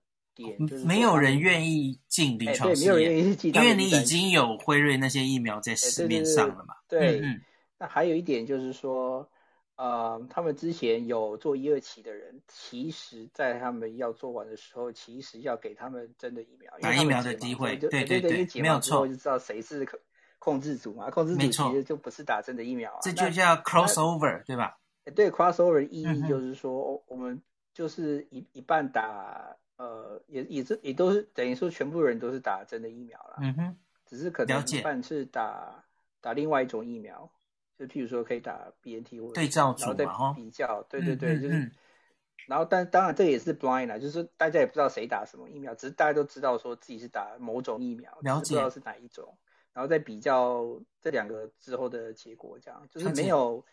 [0.86, 6.76] 没有人愿意进临床试验，因为你已经有辉瑞那些疫苗在市面上了嘛。
[6.88, 7.42] 对，对，对，对，嗯，
[7.78, 9.28] 那还有一点就是说，
[9.80, 17.76] 呃，他们之前有做一二期的人，其实在他们要做完的时候，其实要给他们真的疫苗，打疫苗的机会。
[17.76, 19.88] 对对对，没有错，就知道谁是
[20.38, 21.08] 控制组嘛。
[21.08, 22.98] 控制组其实就不是打针的疫苗啊。
[23.00, 24.78] 这就叫 crossover，对吧？
[25.14, 27.40] 对，crossover 意义就是说，我们
[27.72, 29.56] 就是一一半打。
[29.78, 35.82] 呃，也也是也都是等于说全部人都是打针的疫苗了，嗯哼，只是可能一半是打
[36.20, 37.30] 打另外一种疫苗，
[37.80, 41.72] 就譬如说可以打 BNT 或者对照组然后再比较，对对对，就是，
[42.46, 49.38] 然后但当然这也是 blind 啦，就是大家也不知道谁打什么疫苗，只是大家都知道说自己是打某种疫苗，了解，不知道是哪一种，
[49.72, 53.64] 然后再比较这两个之后的结果，这样就是没有。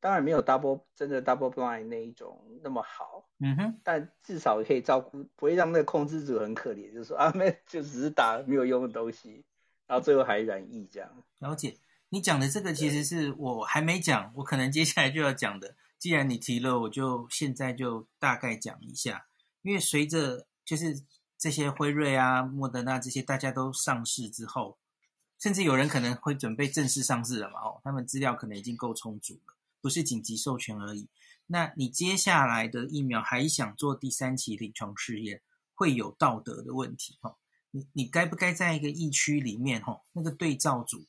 [0.00, 9.44] 当然没有 double 真的 double blind 那一种那么好，嗯哼，但至少可以照顾，不会让那个控制组很可怜，就是说啊，没就只是打没有用的东西，
[9.86, 11.08] 然后最后还染疫这样。
[11.38, 11.76] 了解，
[12.12, 15.74] 你讲的这个其实是我还没讲，我可能接下来就要讲的。
[15.98, 19.28] 既然你提了，我就现在就大概讲一下。
[19.62, 21.02] 因为随着就是
[21.38, 24.76] 这些辉瑞啊、莫德纳这些大家都上市之后，
[25.38, 27.60] 甚至有人可能会准备正式上市了嘛？
[27.60, 29.54] 哦，他们资料可能已经够充足了。
[29.80, 31.08] 不是紧急授权而已。
[31.46, 35.40] 那你接下来的疫苗还想做第三期临床试验，
[35.72, 37.38] 会有道德的问题哈。
[37.70, 41.06] 你你该不该在一个疫区里面哈，那个对照组，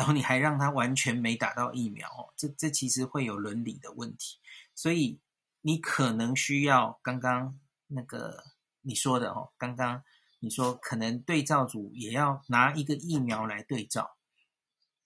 [0.00, 4.38] 然后你还让他完全没打到疫苗，这这其实会有伦理的问题。
[4.74, 5.20] 所以
[5.60, 8.44] 你可能需要刚刚那个
[8.80, 10.02] 你说的哦，刚刚
[10.38, 14.16] 你说可能对照组也要拿一个疫苗来对照。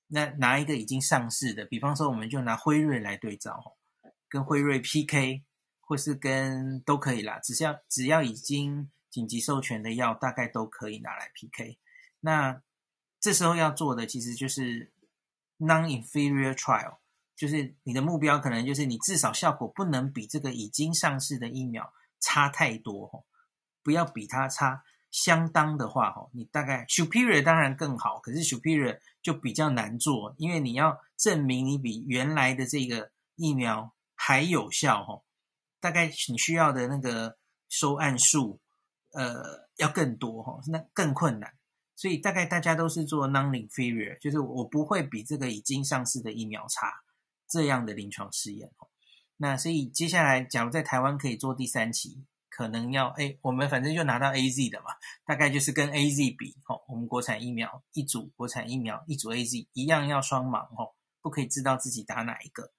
[0.06, 3.76] 那拿一个已经上市的，比方说我们就拿辉瑞来对照，
[4.28, 5.42] 跟辉瑞 PK，
[5.80, 11.80] 或是跟都可以啦，只要只要已经紧急授权的药，大概都可以拿来 PK。
[12.20, 12.62] 那
[13.24, 14.92] 这时候要做的其实就是
[15.56, 16.98] non-inferior trial，
[17.34, 23.24] 就是你的目标可能就是你至少效果不能比这个已经上市的疫苗差太多，
[23.82, 24.84] 不要比它差。
[25.10, 35.22] 相当的话，哈，你大概 superior 当然更好，可是 superior 就比较难做，因为你要证明你比原来的这个疫苗还有效，哈，
[35.80, 37.38] 大概你需要的那个
[37.70, 38.60] 收案数，
[39.12, 41.54] 呃，要更多，哈，那更困难。
[41.96, 46.92] 所以大概大家都是做 non-inferior，就是我不会比这个已经上市的疫苗差
[47.48, 48.70] 这样的临床试验。
[49.36, 52.24] 那所以接下来，假如在台湾可以做第三期。
[52.56, 54.90] 可能要哎，我们反正就拿到 AZ 的嘛，
[55.24, 62.72] 大概就是跟 AZ 比，哦，我们国产疫苗一组，国产疫苗一组 AZ 一样要双盲，哦，不可以知道自己打哪一个，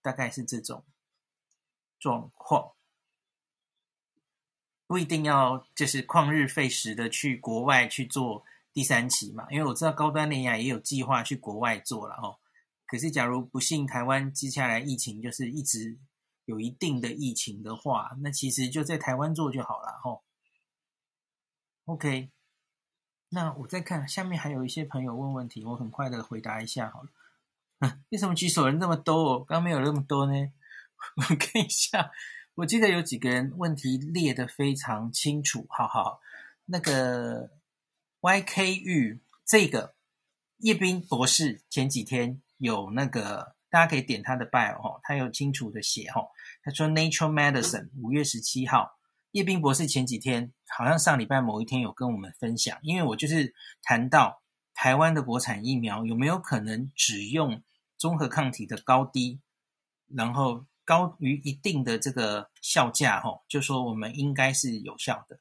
[0.00, 0.84] 大概是这种
[1.98, 2.74] 状况，
[4.86, 8.44] 不一定要就是旷日费时的去国外去做
[8.76, 12.36] 第三期嘛，因为我知道高端联亚也有计划去国外做了，哦，
[12.86, 15.96] 可是假如不幸台湾接下来疫情就是一直
[16.44, 20.22] 有一定的疫情的话，那其实就在台湾做就好了吼。
[21.86, 22.30] OK，
[23.30, 27.08] 那我再看下面还有一些朋友问问题，我很快的回答一下好了。
[28.10, 29.44] 为什么举手人那么多哦？
[29.48, 30.34] 刚没有那么多呢？
[31.16, 32.10] 我看一下，
[32.56, 35.64] 我记得有几个人问题列得非常清楚。
[35.70, 36.20] 好好，
[36.66, 37.55] 那个
[38.20, 39.94] YK 玉这个
[40.58, 46.22] 叶斌博士前几天有那个，大家可以点他的 bio 哈，他有清楚的写哈。
[46.62, 48.98] 他说 Nature Medicine 五月十七号，
[49.32, 54.42] 叶斌博士前几天好像上礼拜某一天有跟我们分享，因为我就是谈到
[54.74, 57.62] 台湾的国产疫苗有没有可能只用。
[57.98, 59.40] 综合抗体的高低，
[60.06, 65.38] 然后高于一定的这个效价，吼，就说我们应该是有效的。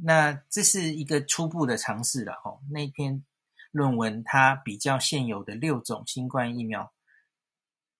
[0.00, 2.62] 那这是一个初步的尝试了，吼。
[2.70, 3.24] 那篇
[3.72, 6.92] 论文它比较现有的六种新冠疫苗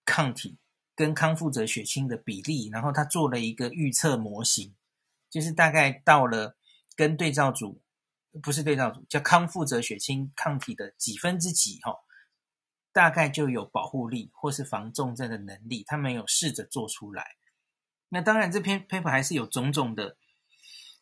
[0.04, 0.58] 抗体
[0.94, 4.74] 跟康复者血清的比例，然后它做了一个预测模型，
[5.28, 6.56] 就是大概到了
[6.94, 7.82] 跟对照组，
[8.42, 11.96] 不是对照组，叫康复者血清抗体的几分之几，哈。
[12.90, 17.36] 大概就有保护力或是防重症的能力，他们有试着做出来。
[18.08, 20.16] 那当然，这篇 paper 还是有种种的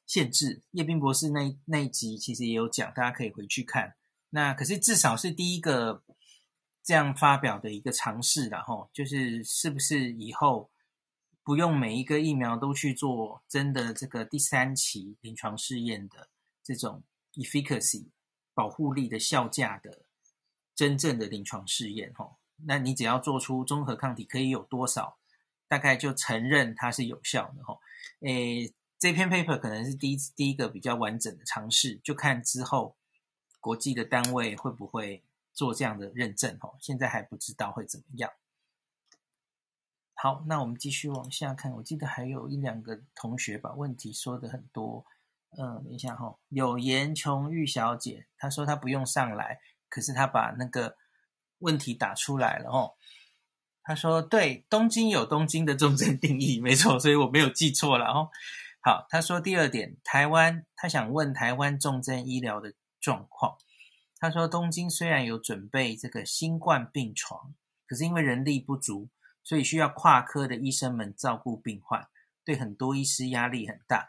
[0.07, 0.63] 限制。
[0.71, 3.97] 叶斌博士那那一集其实也有讲，大家可以回去看。
[4.31, 6.03] 那可是至少是第一个
[6.83, 10.71] 这样发表的一个尝试，然后就是是不是以后
[11.43, 16.29] 不用每一个疫苗都去做真的这个第三期临床试验的
[16.63, 17.03] 这种
[17.35, 18.09] efficacy
[18.55, 20.07] 保护力的效价的。
[20.75, 22.37] 真正的临床试验，吼，
[22.67, 25.17] 那你只要做出综合抗体可以有多少，
[25.69, 27.81] 大概就承认它是有效的，吼。
[28.21, 32.97] 诶，这篇 paper 可能是第一第一个比较完整的尝试，就看之后
[33.61, 35.23] 国际的单位会不会
[35.53, 36.75] 做这样的认证，哦。
[36.81, 38.31] 现在还不知道会怎么样。
[40.15, 41.73] 好，那我们继续往下看。
[41.73, 45.05] 我记得还有一两个同学把问题说得很多，
[45.59, 49.61] 嗯，等一下，吼，有颜琼玉小姐，她说她不用上来。
[49.91, 50.97] 可是她把那个
[51.59, 52.95] 问题打出来了哦，
[53.83, 58.31] 她说：“对，东京有东京的重症定义，没错，所以我没有记错了哦。”
[58.87, 63.59] 好，他说第二点，台湾，他想问台湾重症医疗的状况。
[64.21, 67.53] 他说东京虽然有准备这个新冠病床，
[67.89, 69.09] 可是因为人力不足，
[69.43, 72.07] 所以需要跨科的医生们照顾病患，
[72.45, 74.07] 对很多医师压力很大。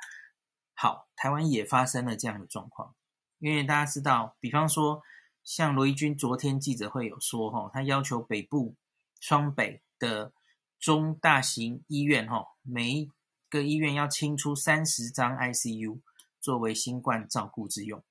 [0.76, 2.94] 好，台湾也发生了这样的状况，
[3.40, 5.02] 因为大家知道，比方说。
[5.44, 8.76] 像罗一钧昨天记者会有说，哈，他要求北部
[9.22, 10.34] 双北的
[10.78, 13.10] 中大型医院，哈，每
[13.50, 16.00] 各医院要清出三十张 ICU
[16.40, 18.04] 作为新冠照顾之用。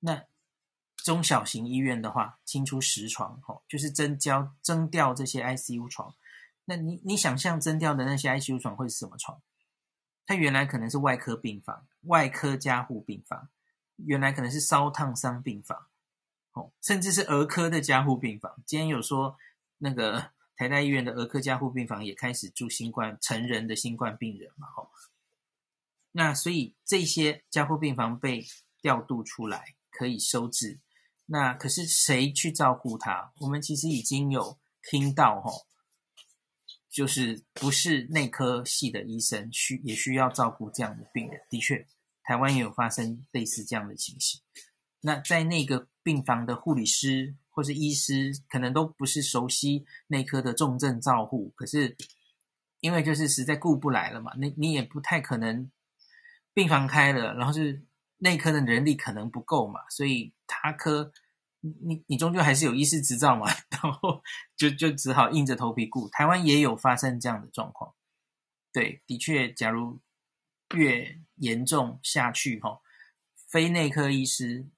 [0.00, 0.24] 那
[0.96, 6.14] 中小型医院的话，清出十床，就是增交征调这些 ICU 床。
[6.64, 9.40] 那你你想象征调的那些 ICU 床会是什么床？
[10.26, 13.48] 它原来可能是外科病房、外科加护病房，
[13.96, 15.86] 原来可能是烧烫伤病房。
[16.52, 19.36] 哦，甚至是儿科的加护病房，今天有说
[19.78, 20.30] 那个
[20.60, 24.90] 台大医院的儿科加护病房也开始住新冠成人的新冠病人嘛，吼。
[26.12, 28.44] 那所以这些加护病房被
[28.82, 30.78] 调度出来可以收治，
[31.24, 33.32] 那可是谁去照顾他？
[33.38, 35.66] 我们其实已经有听到，吼，
[36.90, 41.40] 就是不是内科系的医生需也需要照顾这样的病人。
[41.48, 41.86] 的确，
[42.22, 44.42] 台湾也有发生类似这样的情形。
[45.00, 51.96] 那在那个病房的护理师或是医师，可能都不是熟悉内科的重症照护，可是
[52.80, 55.70] 因为就是实在顾不来了嘛，你你也不太可能
[56.54, 57.84] 病房开了，然后是
[58.18, 61.12] 内科的人力可能不够嘛，所以他科
[61.60, 64.22] 你你终究还是有医师执照嘛， 然后
[64.56, 66.08] 就就只好硬着头皮顾。
[66.08, 67.94] 台湾也有发生这样的状况，
[68.72, 70.00] 对，的确，假如
[70.74, 72.80] 越严重下去，哈，
[73.48, 74.68] 非内科医师。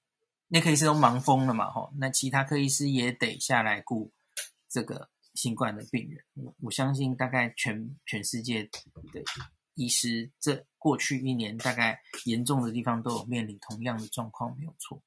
[0.53, 4.13] 内科医师都忙疯了嘛，吼，那其他科医师也得下来顾
[4.69, 6.23] 这个新冠的病人。
[6.35, 9.25] 我我相信，大概全全世界的
[9.73, 15.03] 医师，这过去一年大概严重的地方都有面临同样的状况，没有错。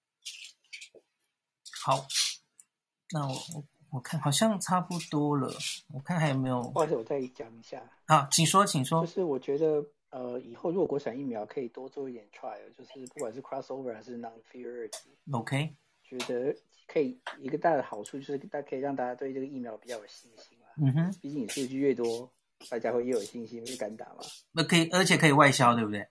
[1.83, 2.07] 好，
[3.11, 5.53] 那我我我看好像差不多了，
[5.93, 6.63] 我看还有没有？
[6.71, 7.87] 或者我再讲一下。
[8.07, 9.05] 好，请说，请说。
[9.05, 9.85] 就是我觉得。
[10.11, 16.55] 呃，以后如果国产疫苗可以多做一点 trial，就是不管是 crossover 还是 non-inferiority，OK，觉得
[16.87, 20.67] 可以一个大的好处就是大可以让大家对这个疫苗比较有信心嘛。
[20.77, 22.31] 嗯哼，毕竟你数据越多，
[22.69, 24.19] 大家会越有信心，越敢打嘛。
[24.53, 26.07] 那可以，而且可以外销，对不对？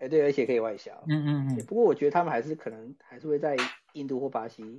[0.00, 0.92] 哎，对，而且可以外销。
[1.08, 1.64] 嗯嗯嗯。
[1.64, 3.56] 不过我觉得他们还是可能还是会在
[3.94, 4.78] 印度或巴西，因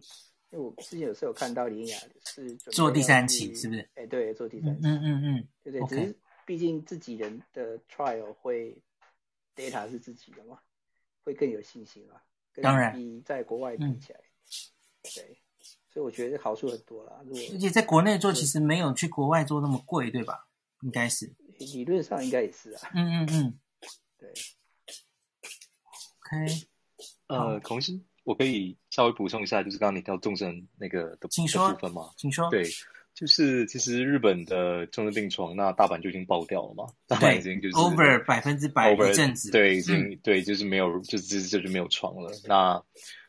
[0.51, 3.89] 为我之前有时候有看到林雅是，是做第三期，是不是？
[3.95, 4.87] 哎，对，做第三期。
[4.87, 6.15] 嗯嗯嗯，对对，只是。
[6.47, 8.81] 毕竟自己人的 trial 会
[9.53, 10.57] data 是自己的嘛，
[11.25, 12.21] 会更有信心嘛。
[12.61, 15.37] 当然，比在国外比起来，嗯、对，
[15.89, 17.19] 所以我觉得好处很多啦。
[17.25, 20.47] 如果而且在国内做，其实没有去国外做那么贵，对吧？
[20.83, 22.89] 应该是，理论上应该也是啊。
[22.95, 23.59] 嗯嗯嗯，
[24.17, 24.31] 对。
[26.29, 26.67] OK，
[27.27, 32.13] 呃，孔医师，我可以稍微补充一下，就是刚刚你提到重症那个的部分吗？
[32.15, 32.49] 请说。
[32.49, 32.63] 对，
[33.17, 42.31] 就是其实日本的重症病床，那大阪就已经爆掉了嘛，大阪已经就是 over 百分之百一阵子，对，已经、嗯、对，就是没有，就是就是没有床了。
[42.45, 42.83] 那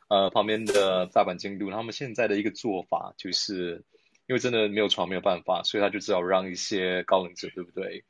[0.09, 3.83] 呃，旁边的大阪京都，他们现在的一个做法，就是
[4.27, 8.05] 因为真的没有床，没有办法，所以他就只好让一些高龄者，对不对？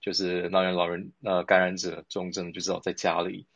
[0.00, 3.46] 就是老人、老人呃感染者重症，就只好在家里。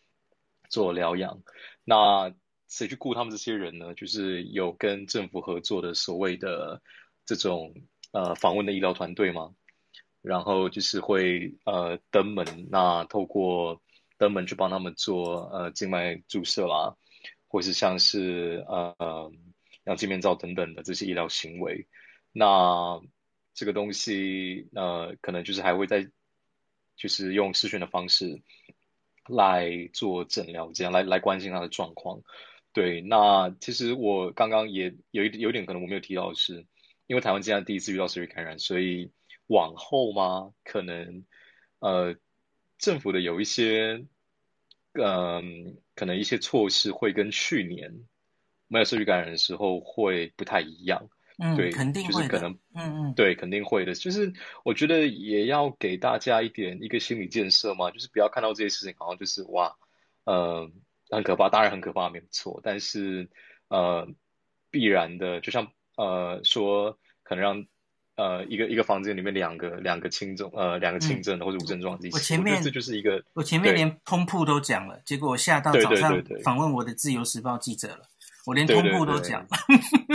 [0.70, 1.40] 做疗养，
[1.82, 2.30] 那
[2.68, 3.94] 谁去顾他们这些人呢？
[3.94, 6.82] 就是有跟政府合作的所谓的
[7.28, 7.74] 这种
[8.12, 9.52] 呃访问的医疗团队嘛，
[10.22, 13.82] 然后就是会呃登门，那透过
[14.16, 16.96] 登门去帮他们做呃静脉注射啦，
[17.46, 19.30] 或是像是呃
[19.84, 21.86] 氧气面罩等等的这些医疗行为，
[22.32, 22.98] 那
[23.52, 26.10] 这个东西呃可能就是还会在
[26.96, 28.40] 就是用视讯的方式。
[29.30, 32.22] 来做诊疗，这样来来关心他的状况。
[32.72, 36.64] 对，那其实我刚刚也有一有点可能我没有提到的是，
[37.08, 39.10] 因为台湾现在第一次遇到社区感染，所以
[39.48, 41.24] 往后嘛，可能
[41.80, 42.14] 呃
[42.78, 44.04] 政府的有一些
[44.92, 45.42] 嗯、呃、
[45.96, 48.06] 可能一些措施会跟去年
[48.68, 51.08] 没有社区感染的时候会不太一样。
[51.38, 53.94] 嗯，对，肯定会就是可能，嗯嗯，对，肯定会的。
[53.94, 54.32] 就是
[54.64, 59.76] 我觉得也要给大家一点一个心理建设嘛，就是不要看到这些事情好像就是哇，
[60.24, 60.70] 呃，
[61.10, 62.60] 很可怕，当然很可怕，没有错。
[62.62, 63.30] 但是
[63.68, 64.08] 呃，
[64.70, 67.66] 必然的，就像呃说，可能让
[68.16, 78.02] 呃一个一个房间里面两个两个轻症呃两个轻症的或者无症状的，我前面这就是一个，我前面连通铺都讲了，结果我吓到早上访问我的自由时报记者了，
[78.46, 79.48] 我连通铺都讲了，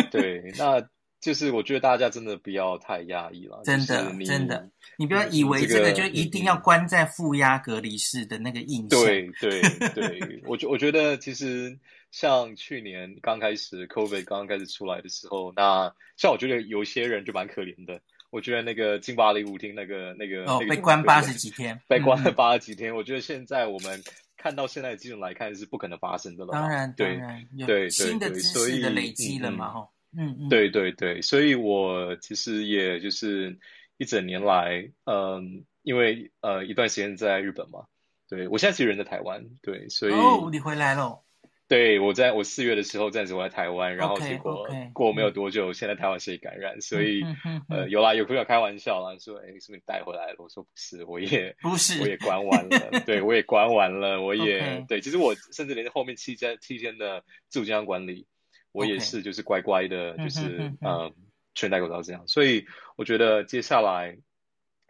[0.09, 0.83] 对， 对，那。
[1.23, 9.01] 就是我觉得大家真的不要太压抑了，真的真的，你不要以为这个就一定要关在负压隔离室的那个印象。
[9.01, 9.61] 对对
[9.95, 11.79] 对，我觉我觉得其实
[12.13, 17.99] 像去年刚开始 COVID 刚刚开始出来的时候，那像我觉得有些人就蛮可怜的。
[18.29, 22.93] 我觉得那个金巴黎舞厅那个那个哦、那个、被关八十几天，被关了八十几天。
[22.93, 23.99] 嗯、我觉得现在我们
[24.37, 26.51] 看到现在的基准来看是不可能发生的了。
[26.51, 29.89] 当然当然，对新的知识的累积了嘛，哈。
[30.15, 33.57] 嗯，嗯，对对对，所以我其实也就是
[33.97, 37.85] 一整年来，嗯，因为呃一段时间在日本嘛，
[38.29, 41.23] 对，我现在其实人在台湾，对，所以哦，你回来了，
[41.67, 50.35] 对，我在我四月的时候暂时我在台湾，然后结果过没有多久，嗯、现在台湾谁感染，所以、嗯嗯嗯、呃有啦有朋友开玩笑啦，说哎是不是你带回来了？
[50.39, 58.27] 我说不是，我也不是，我也关完了，对我也关完了，我也.对，其实我甚至连后面七天七天的自主健康管理。
[58.71, 61.13] 我也是，就是乖乖的，就是.呃，
[61.53, 62.27] 全戴口罩这样。
[62.27, 64.17] 所以我觉得接下来，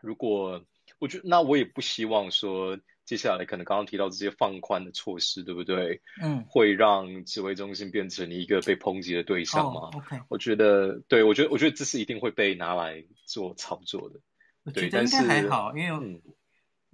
[0.02, 0.64] 如果
[1.00, 2.80] 我觉得那我也不希望说
[3.14, 6.02] 接下来可能刚刚提到这些放宽的措施，对不对？
[6.20, 14.20] 嗯，会让指挥中心变成一个被抨击的对象吗？Oh, OK，我觉得，对，我觉得，我觉得这是一定会被拿来做炒作的。
[14.64, 16.22] 我觉得应该还好，因为嗯。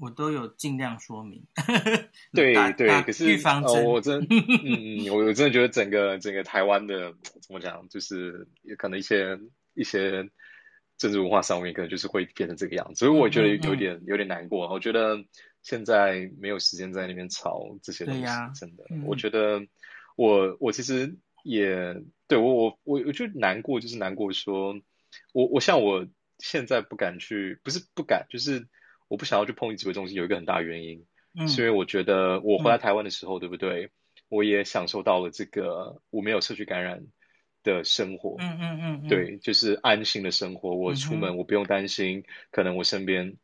[0.01, 1.45] 我都有尽量说明，
[2.32, 4.22] 对 对，可是预防针、呃，我真，
[4.63, 9.38] 嗯我，我真的觉得整个整个台湾的怎么讲，就是也可能一些
[9.74, 10.30] 一些
[10.97, 14.70] 政治文化上面，可能就是会变成这个样子，所以我觉得有点嗯嗯有点难过。
[14.70, 15.17] 我觉得
[15.70, 19.61] 现在没有时间在那边吵这些东西，呀真的，嗯、我觉得
[20.15, 24.74] 我我其实也对我我我我就难过，就是难过说，
[25.34, 26.07] 我我像我
[26.39, 28.67] 现在不敢去，不是不敢，就是。
[29.09, 31.03] 我不想要去碰指挥中心，有一个很大原因，
[31.34, 33.89] 嗯，是因为我觉得我回来台湾的时候，嗯、对不对？
[34.28, 37.07] 我也享受到了这个我没有社区感染
[37.63, 40.76] 的生活，嗯，嗯嗯对，就是安心的生活。
[40.76, 43.36] 我出门我不用担心，可能我身边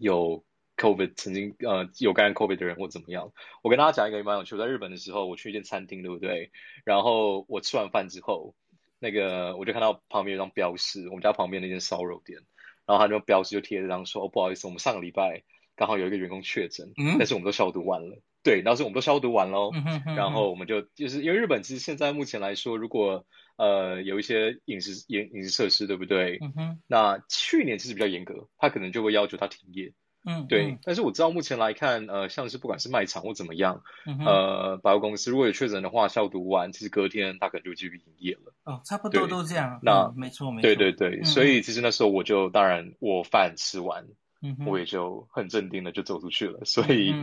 [0.00, 0.44] 有
[0.76, 3.32] COVID，曾经呃有感染 COVID 的人或怎么样。
[3.62, 6.50] 我跟大家讲一个蛮有趣，我在日本的时候，我去一间餐厅，对不对？
[6.84, 8.54] 然后我吃完饭之后，
[8.98, 12.40] 那个我就看到旁边有张标示，我们家旁边那间烧肉店。
[12.86, 15.42] 然后他就标志就贴着这样说：“哦，不好意思，我们上个礼拜
[15.74, 18.20] 刚好有一个员工确诊，嗯，但是我们都消毒完了。
[18.42, 19.70] 对，当时我们都消毒完喽。
[20.04, 23.24] 然后我们就就是因为日本其实现在目前来说，如果
[23.56, 26.38] 呃有一些饮食饮饮食设施，对不对？
[26.42, 26.78] 嗯。
[26.86, 29.94] 那去年其实比较严格，他可能就会要求他停业。
[30.24, 30.72] 嗯，对。
[30.72, 38.54] 嗯、但是我知道目前来看，呃，像是不管是卖场或怎么样，嗯、呃，百货公司如果有确诊的话，消毒完，其实隔天他可能就继续营业了。
[38.64, 39.78] 哦，差不多都这样。
[39.82, 40.62] 那、嗯、没错没错。
[40.62, 44.06] 对对对，嗯、所以其实那时候我就当然我饭吃完，
[44.42, 46.64] 嗯、我也就很镇定的就走出去了。
[46.64, 47.14] 所以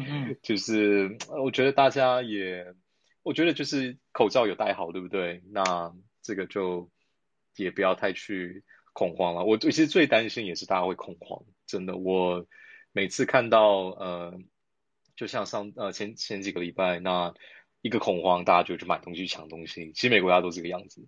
[0.43, 2.75] 就是我觉得大家也，
[3.23, 5.41] 我觉得就是口罩有戴好，对不对？
[5.51, 5.91] 那
[6.21, 6.89] 这个就
[7.55, 9.43] 也不要太去恐慌了。
[9.43, 11.97] 我其实最担心也是大家会恐慌，真的。
[11.97, 12.45] 我
[12.91, 14.39] 每次看到呃，
[15.15, 17.33] 就像上呃前前几个礼拜那。
[17.83, 19.91] 一个恐慌，大家就去买东西、抢东西。
[19.93, 21.03] 其实每个国家都这个样子，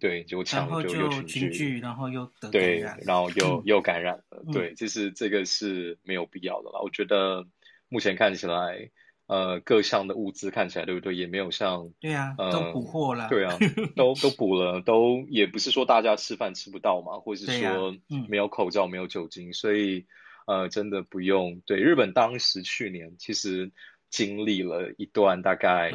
[0.00, 6.82] 对，结果抢就又群聚，然后又得对，然后又又感染了，嗯、对，其实这个是没有必要的了。
[6.82, 7.46] 我觉得
[7.88, 8.90] 目前看起来，
[9.28, 13.56] 呃，各项的物资看起来对不对，也没有像对啊，呃、都补货了，对啊，
[13.94, 17.96] 都 都补了，都也不是说大家吃饭吃不到嘛，或者是说
[18.28, 20.06] 没有口罩、没有酒精，所以
[20.46, 21.60] 呃，真的不用。
[21.66, 23.70] 对，日本当时去年其实。
[24.08, 25.90] 经历了一段大概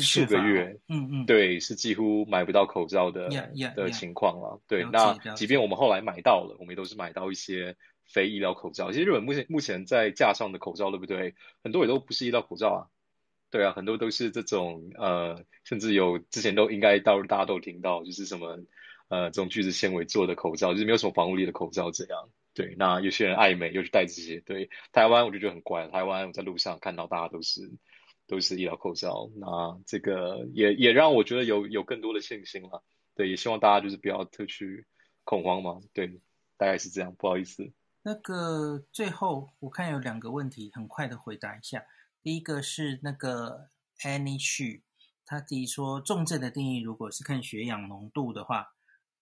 [0.00, 3.28] 数个月，嗯嗯，对，是几乎买不到口罩的
[3.74, 4.62] 的情况了。
[4.68, 8.92] 对，那即便我们后来买到了，我们也都是买到一些非医疗口罩。
[8.92, 11.34] 其实日本目前目前在架上的口罩，对不对？
[11.64, 12.80] 很多也都不是医疗口罩啊。
[13.50, 18.60] 对啊，很多都是这种呃，甚至有之前都应该到大家都听到，就是什么
[19.08, 22.28] 呃，这种聚酯纤维做的口罩，就是没有什么防护力的口罩这样。
[22.56, 24.40] 对，那有些人爱美又去戴这些。
[24.40, 25.86] 对，台湾我就觉得很怪。
[25.88, 27.70] 台湾我在路上看到大家都是
[28.26, 32.82] 都是医疗口罩，那这个也也让我觉得有有更多的信心了。
[33.14, 34.86] 对，也希望大家就是不要特去
[35.24, 35.82] 恐慌嘛。
[35.92, 36.08] 对，
[36.56, 37.14] 大概是这样。
[37.18, 37.70] 不好意思。
[38.02, 41.84] 那个最后我看有两个问题，很快的回答一下。
[42.22, 43.68] 第一个是那个
[44.00, 44.80] Annie Xu，
[45.26, 48.72] 他提说重症的定义如果是看血氧浓度的话。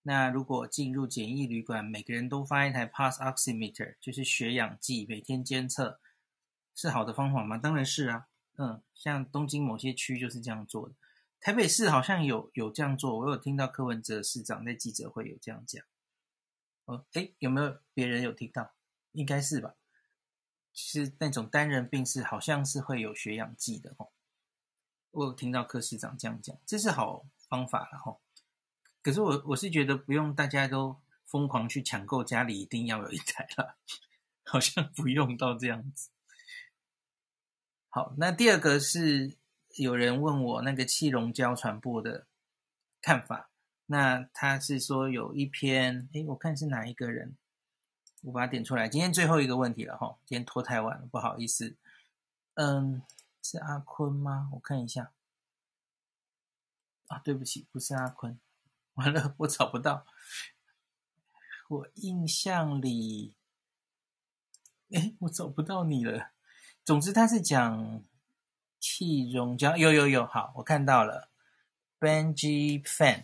[0.06, 5.98] 那如果进入简易旅馆，每个人都发一台 Pulse Oximeter，就是血氧计，每天监测，
[6.74, 7.56] 是好的方法吗？
[7.56, 8.28] 当然是啊，
[8.58, 10.94] 嗯，像东京某些区就是这样做的。
[11.40, 15.82] 台北市好像有有这样做，我有听到柯文哲市长在记者会有这样讲。
[16.84, 18.74] 哦，诶，有没有别人有听到？
[19.12, 19.74] 应该是吧。
[20.74, 24.10] 其实那种单人病室好像是会有血氧计的哦。
[25.12, 28.20] 我有听到柯市长这样讲，这是好方法了吼。
[29.04, 33.76] 可是我我是觉得不用大家都疯狂去抢购，家里一定要有一台了，
[34.44, 36.08] 好像不用到这样子。
[37.90, 39.36] 好，那第二个是
[39.76, 42.26] 有人问我那个气溶胶传播的
[43.02, 43.50] 看法，
[43.84, 47.36] 那他是说有一篇，诶，我看是哪一个人，
[48.22, 48.88] 我把它点出来。
[48.88, 51.76] 今天最后一个问题了哈，今天拖太晚了，不好意思。
[52.54, 53.02] 嗯，
[53.42, 54.48] 是阿坤吗？
[54.54, 55.12] 我看一下。
[57.08, 58.40] 啊，对不起，不是阿坤。
[58.94, 60.06] 完了，我找不到。
[61.68, 63.34] 我印象里，
[64.92, 66.30] 哎，我找不到你了。
[66.84, 68.04] 总之，他是讲
[68.78, 71.30] 气溶胶，有有有，好，我看到了。
[71.98, 73.22] Benji Fan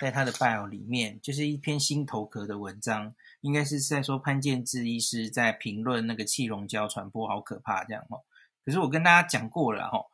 [0.00, 8.24] 在他的 bio 里面，就是一篇新头壳的文章，应该是在说潘建志医师在评论那个气溶胶传播好可怕这样哦。
[8.64, 10.04] 可是我跟大家讲过了哈。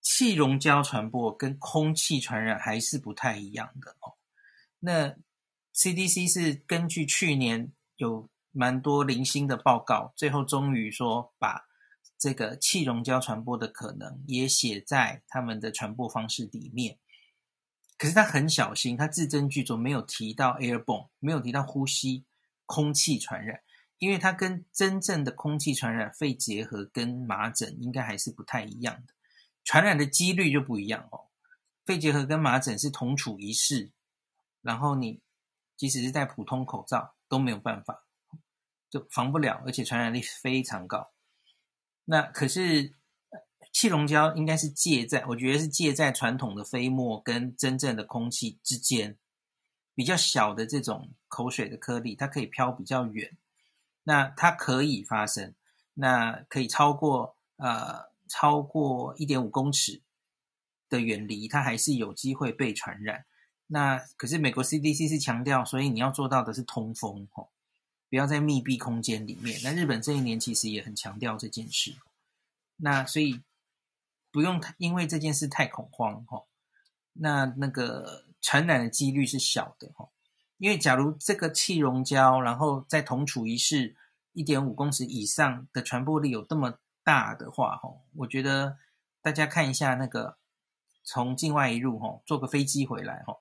[0.00, 3.96] 气溶胶传播跟空气传染还是不太一样的。
[4.86, 5.16] 那
[5.74, 11.66] CDC 是根据去年有蛮多零星的报告，最后终于说把
[12.16, 16.98] 这个气溶胶传播的可能也写在他们的传播方式里面。
[17.98, 22.24] 可是他很小心，他字斟句酌，没有提到 airborne，没有提到呼吸
[22.64, 23.60] 空气传染，
[23.98, 29.12] 因为它跟真正的空气传染肺结核跟麻疹应该还是不太一样的。
[29.64, 31.26] 传染的几率就不一样哦，
[31.84, 33.90] 肺结核跟麻疹是同处一室，
[34.66, 35.20] 然后你
[35.76, 38.04] 即使是戴普通口罩都没有办法，
[38.90, 41.12] 就防不了，而且传染力非常高。
[42.04, 42.92] 那可是
[43.72, 49.16] 气溶胶应该是介在，我觉得是介在传统的飞沫跟真正的空气之间，
[49.94, 53.36] 比较小的这种口水的颗粒，它可以飘比较远，
[54.02, 55.54] 那它可以发生，
[55.94, 58.14] 那可以超过呃。
[58.28, 60.02] 超过一点五公尺
[60.88, 63.24] 的远离，它还是有机会被传染。
[63.66, 67.48] 那可是美国 CDC 是强调，所以你要做到的是通风哦，
[68.08, 69.60] 不要在密闭空间里面。
[69.64, 71.94] 那日本这一年其实也很强调这件事。
[72.76, 73.42] 那所以
[74.30, 76.44] 不用因为这件事太恐慌哦。
[77.14, 80.10] 那那个传染的几率是小的哦，
[80.58, 83.96] 因为假如这个气溶胶，然后在同处一室
[84.32, 88.76] 一点五公尺以上的传播力有这么大的话，吼，我觉得
[89.22, 90.36] 大家看一下那个
[91.02, 93.40] 从境外一入，吼，坐个飞机回来，吼，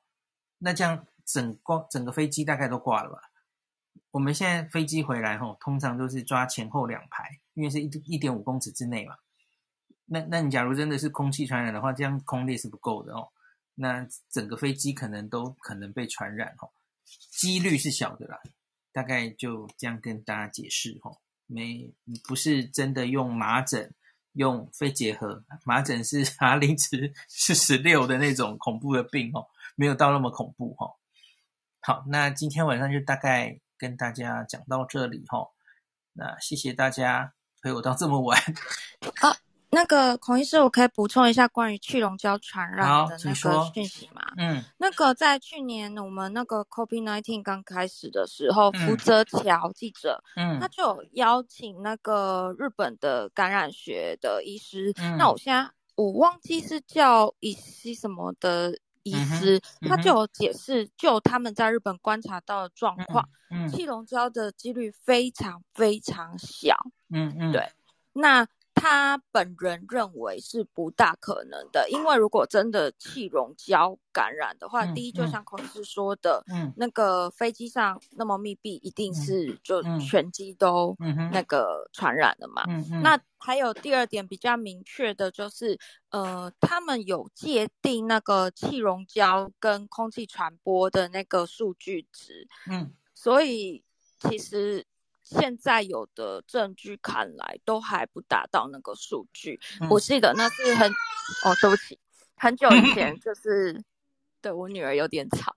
[0.57, 3.19] 那这样整个整个飞机大概都挂了吧？
[4.11, 9.15] 我们现在飞机回来，吼，通常都是抓前后两排，因为是一一点五公尺之内嘛。
[10.05, 13.29] 那那你假如真的是空气传染的话，这样空列是不够的哦。
[13.75, 16.71] 那整个飞机可能都可能被传染，吼，
[17.31, 18.39] 几率是小的啦。
[18.93, 21.19] 大概就这样跟大家解释，吼。
[21.47, 21.93] 没
[22.27, 23.93] 不是真的用麻疹，
[24.33, 29.45] 用肺结核，麻疹是 R 零值 是十六的那种恐怖的病哦，
[29.75, 30.91] 没有到那么恐怖哈、哦。
[31.81, 35.47] 好，那今天晚上就大概跟大家讲到这里哈、哦。
[36.13, 38.39] 那谢谢大家陪我到这么晚。
[39.21, 39.35] 好。
[39.71, 44.21] 那个孔医师，我可以补充一下关于去溶胶传染的那个讯息吗？
[44.37, 66.75] 嗯，那个在去年我们那个 COVID-19 刚开始的时候，嗯、福泽桥记者，嗯，他就有邀请那个日本的感染学的医师，嗯、那我现在我忘记是叫乙西什么的医师，嗯、他就有解释，就他们在日本观察到的状况，嗯，气溶胶的几率非常非常小，
[67.09, 67.71] 嗯嗯，对，
[68.11, 68.45] 那。
[68.75, 80.95] 他本人认为是不大可能的，因为如果真的气溶胶感染的话，嗯、第一就像孔医师说的，嗯，那个飞机上那么密闭，一定是就全机都
[81.31, 82.63] 那个传染了嘛。
[82.67, 85.79] 嗯嗯、那还有第二点比较明确的就是，
[86.09, 93.83] 呃，他们有界定那个气溶胶跟空气传播的那个数据值，嗯，所以
[94.19, 94.85] 其实。
[95.25, 99.59] 现在有的证据看来都还不达到那个数据。
[99.81, 101.99] 嗯、我记得那是很哦，对不起，
[102.37, 103.83] 很久以前 就是
[104.39, 105.53] 对我女儿有点吵。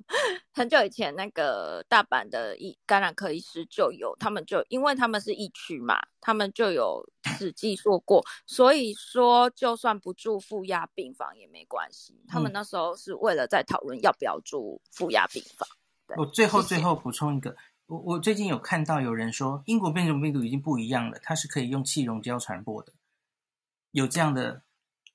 [0.50, 12.20] 很久以前那个大阪的医感染科医师就有，他们就因为他们是疫区嘛，他们就有实际说过，所以说就算不住负压病房也没关系。
[12.26, 15.68] 他们那时候是为了在讨论要不要住负压病房。
[16.08, 17.54] 对，我最后最后补充一个。
[17.88, 22.92] 我我最近有看到有人说，英国变种病毒已经不一样了，它是可以用气溶胶传播的，
[23.92, 24.62] 有这样的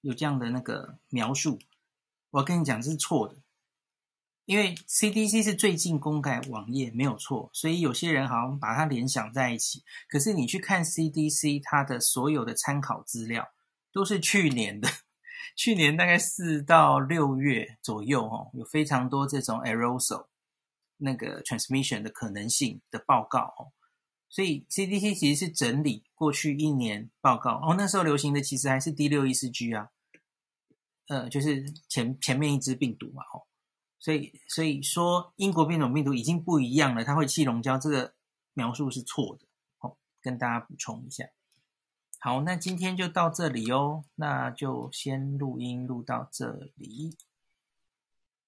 [0.02, 1.60] 有这样的那个描述。
[2.32, 3.36] 我跟你讲，这是错的，
[4.45, 9.84] 因为 CDC 是最近公开网页没有错，所以有些人好像把它联想在一起。
[10.10, 13.50] 可是你去看 CDC 它的所有的参考资料
[13.91, 14.90] 都是去年的，
[15.56, 20.26] 去年大概四到六月左右哦，有非常多这种 aerosol。
[20.98, 23.74] 那个 transmission 的可能性的报告哦，
[24.30, 29.90] 所以 CDC 其实是整理过去一年报告哦，那时候流行的其实还是 D 六一四 G 啊，
[31.07, 33.45] 呃，就是前前面一支病毒嘛哦，
[33.99, 38.14] 所以所以说英国变种病毒已经不一样了，它会气溶胶，这个
[38.53, 39.45] 描述是错的
[39.80, 41.26] 哦，跟大家补充一下。
[42.20, 47.18] 好，那今天就到这里哦，那就先录音录到这里。